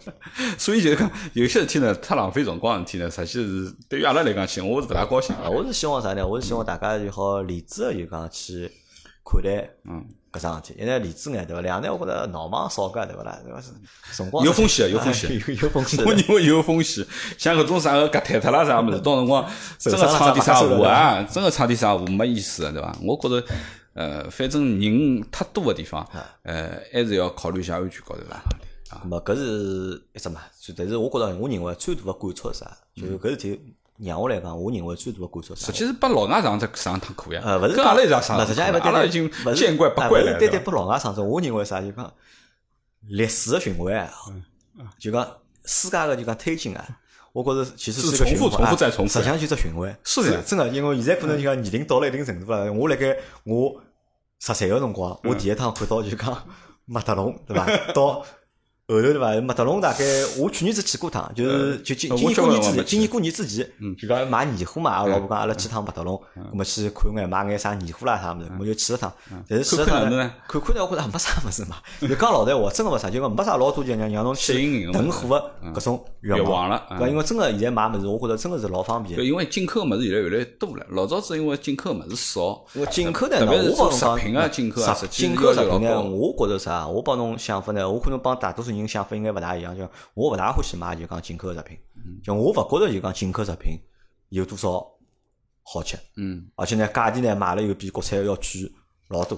[0.60, 5.36] 所以就是讲，有些事体呢，太浪费辰光事体呢，实际是对于阿拉来讲起，我是勿大高兴。
[5.52, 6.28] 我是希望啥呢？
[6.28, 8.72] 我是希望大家就好理智个就讲去
[9.26, 10.06] 看待，嗯。
[10.34, 11.62] 搿桩事体，一呢理智眼对伐？
[11.62, 13.40] 两呢我觉着闹忙少个对伐啦？
[13.46, 13.62] 对伐？
[13.62, 13.70] 是
[14.12, 15.32] 辰光有风险，有风险，
[15.62, 16.04] 有风险。
[16.04, 17.06] 我认为有风险，
[17.38, 21.22] 像搿种啥个割脱脱啦啥物事，到辰光真个闯点啥祸啊？
[21.32, 22.96] 真个闯点啥祸没意思个对伐？
[23.04, 23.46] 我觉着，
[23.94, 26.04] 呃，反正人太多个地方，
[26.42, 28.42] 呃，还是要考虑一下安全高头啦。
[28.90, 29.24] 啊，咹？
[29.24, 30.42] 搿是一只嘛？
[30.76, 32.72] 但是我觉着，我认为最大个感触是啥？
[32.96, 33.76] 就是搿事体。
[34.00, 37.42] 让我来讲，我认为最大的感触，实际是把老外上只上趟课呀。
[37.44, 40.38] 呃，勿是跟阿拉一样上，实际上阿拉已经见怪不怪了。
[40.40, 42.14] 对对拨老外上只，我认为啥就讲
[43.08, 44.10] 历史的循环，
[44.98, 45.28] 就讲
[45.66, 46.86] 世界个就讲推进啊。
[47.32, 49.96] 我觉着其实是重复、重复再重复，实际上就只循环。
[50.04, 52.72] 是的，真的，因为现在可能就讲年龄到了一定程度了。
[52.72, 53.82] 我辣盖我
[54.40, 56.48] 十岁个辰光，我第一趟看到就讲
[56.86, 57.66] 麦德龙，对伐？
[57.94, 58.24] 到
[58.86, 59.40] 后头对伐？
[59.40, 60.04] 麦德龙大概
[60.38, 63.66] 我去年子去过趟，就是就今今年过年之前，今年过年之前，
[63.98, 64.92] 就讲买年货嘛。
[64.92, 66.22] 阿拉老婆讲阿拉去趟麦德龙，
[66.52, 69.14] 咁么去看眼买眼啥年货啦啥物事，我就去了趟。
[69.48, 71.78] 但是去了趟呢，看看呢，我觉着没啥物事嘛。
[72.02, 76.84] 就讲老实话，真个没啥，就讲没啥老多就让让侬去囤货个搿种愿望了。
[77.00, 79.18] 对因为真个现在买物事，我觉着真个是老方便。
[79.24, 86.86] 因为进口物事越来越来多了，老早子因为进口物事少，进口呢，我帮侬讲食品啊，进口啊，进口食品呢，我觉着啥？
[86.86, 89.56] 我帮侬想法呢，我可能帮大多数人想法应该勿大。
[89.56, 91.78] 一样，就我勿大欢喜买就讲进口食品，
[92.24, 93.78] 就我勿觉着就讲进口食品
[94.30, 94.84] 有多少
[95.62, 98.44] 好吃，嗯，而且呢价钿呢买了又比国产要贵
[99.10, 99.38] 老多，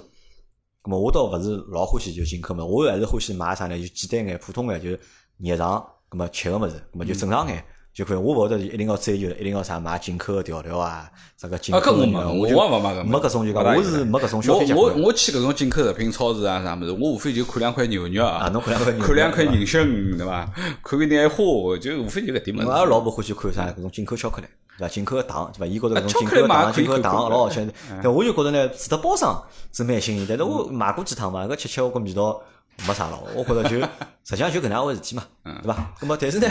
[0.81, 3.77] 咁么我倒勿是老欢喜就进口嘛，我还是欢喜买啥呢？
[3.77, 4.89] 就简单眼、普通眼，就
[5.38, 7.63] 日常咁么吃个物事，咁么就正常眼。
[7.96, 15.00] 就可以，我勿会得一定要追求，一定要啥买进口个调料啊，啥个进口个，我就没个没搿种就讲，我是没搿种消费习惯。
[15.00, 20.52] 我我去搿种进口食品超市啊啥物事，我无非就看两块牛肉啊，侬看两块牛，看两块人参对伐？
[20.84, 21.38] 看个眼花，
[21.80, 22.68] 就无非就搿点物事。
[22.68, 24.89] 我老婆欢喜看啥搿种进口巧克力，对伐？
[24.89, 25.66] 进口个糖，对伐？
[25.66, 27.66] 伊觉着搿种进口糖、进口糖老好吃。
[28.04, 29.41] 但我就觉着呢，除脱包装
[29.72, 32.41] 是蛮新颖，但是我买过几趟嘛，搿吃吃我觉味道
[32.86, 33.18] 没啥了。
[33.34, 33.80] 我觉着就
[34.28, 35.24] 实际上就搿能回事体嘛，
[35.64, 35.93] 对伐？
[36.02, 36.48] 咾么但是呢，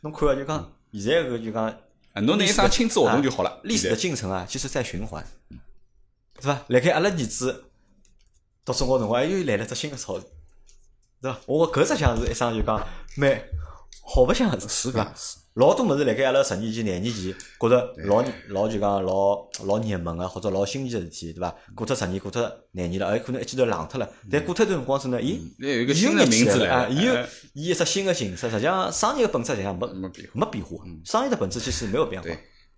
[0.00, 0.66] 侬看就讲。
[0.92, 1.66] 现在个就讲，
[2.24, 3.60] 侬那一张亲子活动就好了。
[3.64, 5.24] 历史的进程啊，其实在循环，
[6.40, 6.64] 是吧？
[6.68, 7.64] 辣盖阿拉儿子
[8.64, 10.22] 读中学辰光，又来了只新的潮流，
[11.20, 11.40] 是吧？
[11.46, 13.42] 我搿只像是一桩就讲蛮
[14.02, 15.12] 好白相个事，是吧？
[15.56, 21.54] 老多物事辣盖阿拉十年前、廿年前，觉着老老就讲老老热门个，或者老新奇个事体，对伐？
[21.74, 22.42] 过脱十年，过脱
[22.72, 24.06] 廿年了，哎，可能一记头冷脱了。
[24.30, 27.14] 但过脱段辰光之后呢，咦，有一个新的名字了啊，伊有
[27.54, 28.50] 伊一只新的形式。
[28.50, 30.76] 实际上，商业的本质实际上没没变没变化，
[31.06, 32.28] 商业的本质其实没有变化。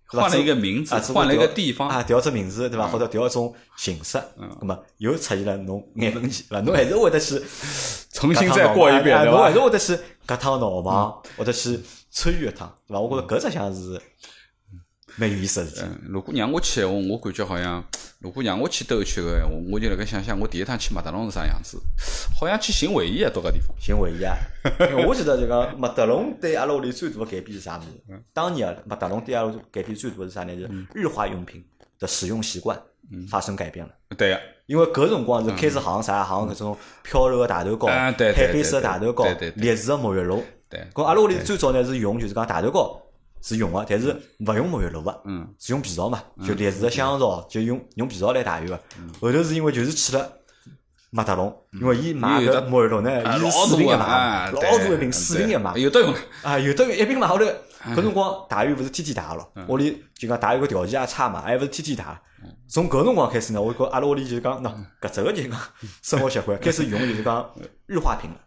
[0.07, 1.89] 换了一个名字，换了一个地方。
[1.89, 2.87] 啊，调只名字，对伐？
[2.87, 4.17] 或者调一种形式，
[4.61, 6.61] 那么又出现了侬眼问题，对伐？
[6.61, 7.35] 侬还是会得去
[8.13, 9.93] 重新再过一遍，侬还是会得去
[10.25, 11.77] 搿趟闹忙，或者去。
[12.11, 12.99] 参与一趟，对伐？
[12.99, 14.01] 我觉着搿只像是
[15.15, 15.87] 蛮有意思个事体。
[16.07, 17.83] 如果让我去，我我感觉好像，
[18.19, 21.81] 如果让我去兜一圈个，闲话我就辣盖想想，我第一趟去麦德龙是啥样子？
[22.39, 23.75] 好像去寻回忆啊，到搿地方。
[23.79, 24.35] 寻回忆啊！
[25.07, 28.23] 我记得就讲麦德龙对阿拉屋里最大个改变是啥物事？
[28.33, 30.55] 当年啊，麦德龙对阿拉改变最大个是啥呢？
[30.55, 31.63] 就是日化用品
[31.99, 32.79] 的使用习惯
[33.27, 33.91] 发生改变了。
[34.17, 40.43] 对个，因为搿辰光是开始行啥行搿种飘柔个大头膏、海飞丝个大头膏、劣质个沐浴露。
[40.69, 43.01] 对，搿阿拉屋里最早呢是用就是讲大头膏
[43.41, 48.79] 是用个，但是勿用沐浴露个，嗯，是用皮皂嘛，就劣质个香皂，就用用皮皂来汏浴个。
[49.19, 50.31] 后头是因为就是去了
[51.09, 56.13] 麦德龙，因为伊买搿沐浴露呢，伊是四瓶一买，老大一瓶四瓶一买，有得用
[56.43, 62.15] 啊，有得用一瓶买后头，搿辰光汏浴勿是天天汏咯，屋里就讲汏浴个条件也差嘛，还勿是天天汏。
[62.67, 65.59] 从搿辰光开始呢，我觉阿拉屋里就是讲，喏，搿只个就是讲
[66.03, 67.49] 生活习惯 开始用就是讲
[67.87, 68.37] 日化品了。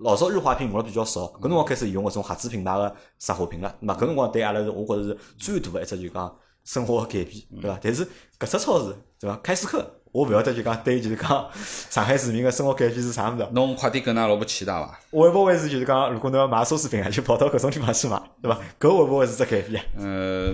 [0.00, 2.84] 老早日化品用了比较少，搿辰光开始用搿种合资品牌个
[3.18, 3.74] 日化品了。
[3.80, 7.78] 那么搿辰光对阿拉是，我觉着是最大个一只就讲生活个改变，对伐？
[7.82, 8.04] 但是
[8.38, 9.36] 搿只超市，对伐？
[9.42, 11.48] 开市客，我勿晓得就讲对就是讲
[11.88, 13.48] 上海市民个生活改变是啥物事。
[13.52, 14.98] 侬快点跟㑚老婆去伐？
[15.10, 18.60] 会勿会是就是讲，如果侬要买奢侈品啊，就跑到搿种地方去买，对伐？
[18.78, 19.82] 搿会勿会是只改变？
[19.96, 20.52] 呃，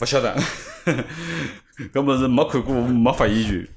[0.00, 0.34] 勿晓得，
[1.92, 3.68] 搿物事没看过，没发言权。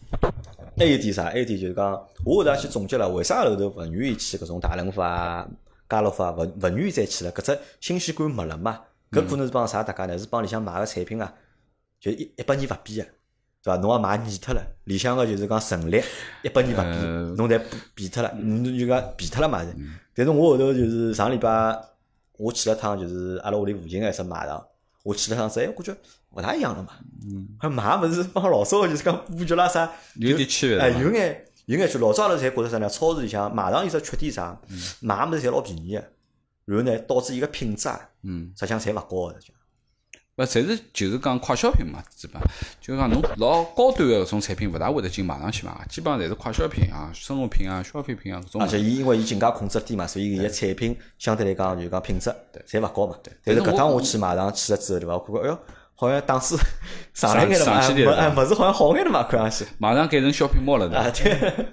[0.77, 1.25] 还有点啥？
[1.25, 1.91] 还有点就是讲，
[2.25, 5.47] 我后头也去总结了，为啥后头勿愿意去搿种大润发啊、
[5.89, 7.31] 家乐福啊，勿勿愿意再去了？
[7.31, 8.81] 搿只新鲜感没了嘛？
[9.11, 10.17] 搿可能是帮啥大家呢？
[10.17, 11.33] 是帮里向买个产品啊，
[11.99, 13.11] 就一一百年勿变个，
[13.63, 13.77] 对伐？
[13.77, 16.03] 侬也买腻脱了，里向个就是讲陈列
[16.43, 17.61] 一百年勿变，侬侪
[17.93, 19.65] 变脱了，侬就讲变脱了嘛？
[20.13, 21.79] 但是我后头就是上礼拜
[22.37, 24.65] 我去了趟，就是阿拉屋里附近个一只卖场，
[25.05, 25.95] 我去了趟，哎，我觉。
[26.31, 26.89] 勿大一样了嘛，
[27.31, 30.77] 嗯还买物事帮老早就是讲布局啦啥，有点区别。
[30.77, 32.89] 哎，有眼有眼区老早阿拉侪觉着啥呢？
[32.89, 34.59] 超市里向买上有只缺点啥？
[34.99, 36.03] 买物事侪老便宜个，
[36.65, 39.39] 然后呢导致伊个品质啊，嗯，实际上侪勿高个。
[40.37, 42.41] 勿，侪是就是讲快消品嘛，基本
[42.81, 48.61] 就讲侬老高端个搿种产品，勿大会得进马上去买，基本上侪是快消品啊、生活品啊、消费品啊搿种。
[48.61, 52.29] 而且伊因为伊进价控制低嘛，所以伊个产品相对来讲就讲品质
[52.67, 53.15] 侪勿高嘛。
[53.43, 55.13] 但是搿趟我去买上去了之后，对伐？
[55.13, 55.59] 我看看，哎哟。
[55.97, 56.57] 好像档次
[57.13, 57.79] 上来眼了嘛，
[58.17, 59.65] 哎，物事好像好眼了嘛，看上去。
[59.77, 61.67] 马上改成小品猫了，对。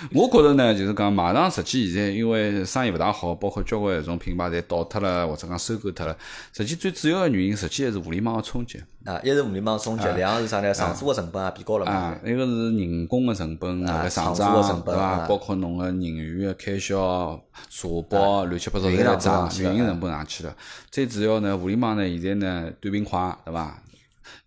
[0.14, 6.16] 我觉着呢，就是讲马上实际现在因为生意勿大好，包括交关一种品牌侪倒脱了，或者讲收购脱了。
[6.52, 8.80] 实际最主要个原因，实际还是互联网个冲击。
[9.04, 10.72] 啊，一是互联网冲击，两个是啥呢？
[10.72, 11.92] 上租个成本也变高了嘛。
[11.92, 15.26] 啊，一个是人工个成本个上涨，对伐？
[15.26, 20.54] 包括侬个人员个开销、社保、乱七八糟侪在涨，运营成本上去了。
[20.90, 23.82] 最主要呢，互联网呢，现在呢短平快，对伐？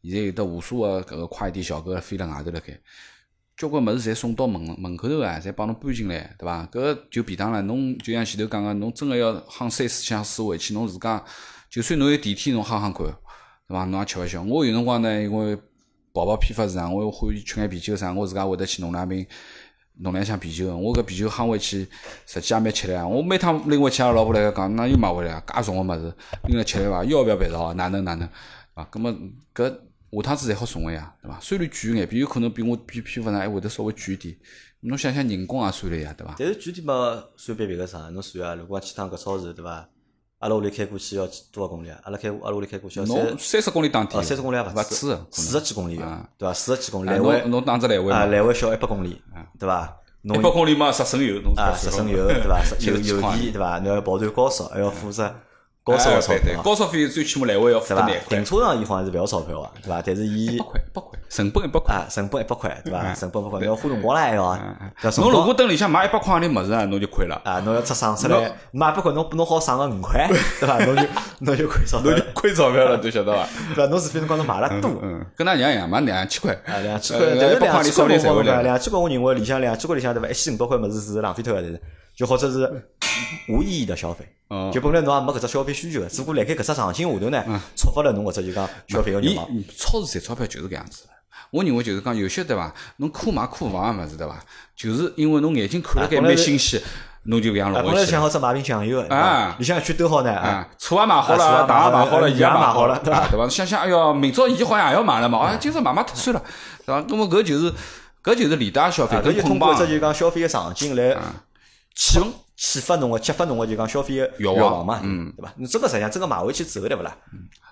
[0.04, 2.80] 现在有的无数个搿个快递小哥飞辣外头辣盖。
[3.58, 6.68] 交关物事侪送到门门口头啊，侪帮侬搬进来，对伐？
[6.72, 7.62] 搿就便当了。
[7.62, 11.24] 侬就像前头讲个，侬真个要夯三四箱水回去，侬自家
[11.70, 13.14] 就算侬有电梯，侬夯夯看，对
[13.68, 13.86] 伐？
[13.86, 14.42] 侬也吃勿消。
[14.44, 15.56] 我有辰光呢，因为
[16.14, 19.26] 跑跑批发市场，我欢喜吃眼啤酒啥，我自家会得去弄两瓶。
[20.04, 21.88] 弄两箱啤酒，我搿啤酒夯回去，
[22.26, 23.06] 实际也蛮吃力啊！
[23.06, 25.44] 我每趟拎回去，阿拉老婆来讲，哪又买回来啊？
[25.46, 26.12] 介重个物事，
[26.48, 27.04] 拎来吃力伐？
[27.04, 27.74] 要勿要办啊？
[27.74, 28.28] 哪能哪能？
[28.74, 29.12] 啊，葛末
[29.54, 29.78] 搿
[30.12, 31.40] 下趟子侪好送个呀，对伐？
[31.40, 34.36] 虽然贵眼，比有可能比我比批发上还会得稍微贵一点。
[34.82, 36.36] 侬想想人工也算了呀，对伐？
[36.38, 38.10] 但是具体嘛，算别别个啥？
[38.10, 39.88] 侬算啊，如果去趟搿超市，对伐？
[40.40, 42.00] 阿拉屋里开过去要多少公里啊？
[42.04, 45.98] 阿拉开阿拉屋里开过去要三三十公里当天，三十公里也勿止，四十几公里
[46.38, 46.54] 对伐？
[46.54, 49.22] 四十几公里来回，侬打只来回啊，来回小一百公里，
[49.60, 49.98] 对伐？
[50.24, 52.60] 一百公里嘛，十升油，啊，十升油，对伐？
[52.80, 53.78] 油油电，对伐？
[53.86, 55.32] 侬要跑段高速，还要负责。
[55.84, 58.08] 高烧钞票，高速费最起码来回要付对伐？
[58.30, 60.00] 停车场伊好像是勿要钞票啊，对伐？
[60.06, 63.14] 但是伊一百块，一百块，成本一百块，成本一百块，对伐？
[63.16, 64.56] 成本一百块，要花辰光了还要。
[65.18, 67.42] 侬如果等里向买一百块钿物事啊，侬就亏了。
[67.44, 70.28] 啊，侬要出省出来，买一百块侬侬好省个五块，
[70.62, 70.78] 对伐？
[70.86, 71.04] 侬就
[71.40, 73.48] 侬就亏钞票，侬就亏钞票了，都晓得伐？
[73.74, 73.90] 对伐？
[73.90, 80.30] 侬除非侬讲侬买了多，嗯，跟㑚娘一样，买两千块，啊，两千块，但是两千块我讲，两千块我认为里向两千块里向对伐？
[80.30, 81.82] 一千五百块物事是浪费脱个，是。
[82.14, 82.70] 就或者是
[83.48, 84.28] 无意义的消费，
[84.74, 87.44] 就本来侬也没搿只消费需求，只不过辣盖搿只场景下头呢，
[87.76, 89.48] 触发了侬搿只就讲消费个欲望。
[89.78, 91.04] 超市赚钞票就是搿样子。
[91.52, 92.74] 我认为就是讲有些对伐？
[92.98, 94.40] 侬可买可防个物事对伐？
[94.76, 96.82] 就是因为侬眼睛看了该蛮新鲜，
[97.24, 97.94] 侬就搿样弄回去。
[97.94, 103.28] 本来想好只买瓶酱油啊，里向一圈兜好呢啊，醋也买好了，糖也买好了，盐也买好了，对伐？
[103.30, 103.50] 对伐？
[103.50, 106.42] 想想哎哟，明朝伊好像也要买了嘛，啊，今朝买买脱算了，
[106.86, 107.06] 对伐？
[107.08, 107.74] 那么搿就是
[108.24, 111.18] 搿就是利大消费，搿就通过只就讲消费个场景来
[111.96, 112.34] 启蒙。
[112.64, 115.52] 启发侬个，激发侬个就讲消费个欲望嘛，嗯，对伐？
[115.58, 117.18] 侬真个实际上真个买回去之后，对勿啦？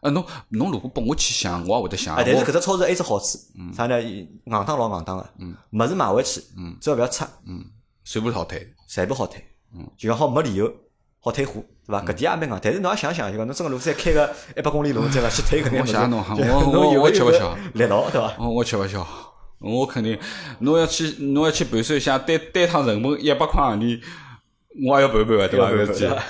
[0.01, 2.15] 呃，侬侬如果拨我去想，我也会得想。
[2.17, 3.37] 但是搿只超市还有只好处，
[3.71, 4.01] 啥呢？
[4.01, 5.29] 硬当老硬当个，
[5.73, 7.27] 物事买回去，嗯只要勿要拆，
[8.03, 9.43] 全部好退，全部好退，
[9.75, 10.73] 嗯就讲好没理由
[11.19, 12.01] 好退货，对伐？
[12.01, 12.59] 搿点也蛮硬。
[12.59, 16.65] 但是侬也想想，就讲侬真个如果再开个一百公里路，再勿去退搿点物事，我
[16.97, 18.35] 我我吃勿消，力道对伐？
[18.39, 19.05] 我吃勿消，
[19.59, 20.17] 我肯定，
[20.61, 24.01] 侬要去侬要去盘算一下，单单趟成本一百块行钿。
[24.87, 26.23] 我也要盘盘个，对伐？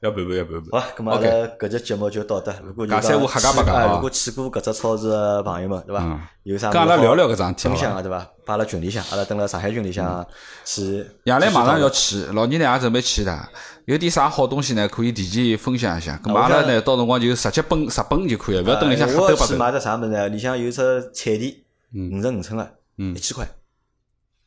[0.00, 0.70] 要盘盘要盘盘。
[0.80, 1.26] 好，咁阿拉
[1.58, 2.54] 搿节节目就到得。
[2.62, 6.20] 如果讲三胡客家八讲如果去过搿只超市个朋友们，对伐？
[6.44, 6.70] 有啥？
[6.70, 8.18] 跟阿拉聊聊搿桩分享个对伐？
[8.46, 10.24] 发阿拉群里向，阿拉等辣上海群里向
[10.64, 11.04] 去。
[11.24, 13.48] 杨澜马上要去，老年呢也准备去的。
[13.86, 14.86] 有点啥好东西呢？
[14.86, 16.20] 可以提前分享一下。
[16.22, 19.40] 咁阿拉呢，到辰光就直接奔直奔就可以了，勿要等里向黑兜白兜。
[19.40, 20.28] 我去买只啥物事呢？
[20.28, 21.54] 里向有只彩电，
[21.94, 23.48] 五十五寸个，一千块。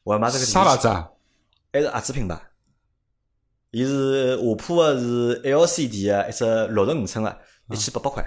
[0.04, 0.46] 我要买这个。
[0.46, 1.10] 啥牌子啊？
[1.74, 2.40] 还是合资品牌？
[3.72, 7.38] 伊是下铺个是 LCD 个一只六十五寸个，
[7.72, 8.24] 一千八百块。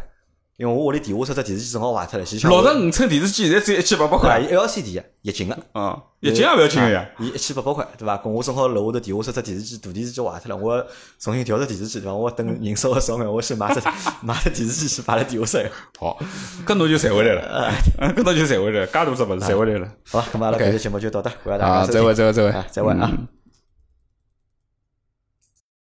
[0.57, 4.39] 因为我屋里地下室只电视机正好坏脱了，六十五寸电视机现在只有一千八百块。
[4.39, 7.05] 伊 LCD 个液晶个，嗯，液晶也勿要紧个呀。
[7.19, 8.17] 伊一千八百块，对伐？
[8.19, 10.87] 跟我正好楼下头地下室只电视机大电视机坏脱了，我
[11.19, 12.15] 重新调只电视机，对伐？
[12.15, 13.81] 我等人稍微少眼，我先买只
[14.23, 15.71] 买只电视机去摆辣地下室。
[15.99, 16.17] 好，
[16.65, 17.73] 搿侬就赚回来了，
[18.17, 19.89] 搿侬就赚回来了，介大只物事赚回来了。
[20.09, 21.87] 好，咁阿拉搿节节目就到这，谢谢大家。
[21.87, 23.11] 再会，再会，再会，再会啊。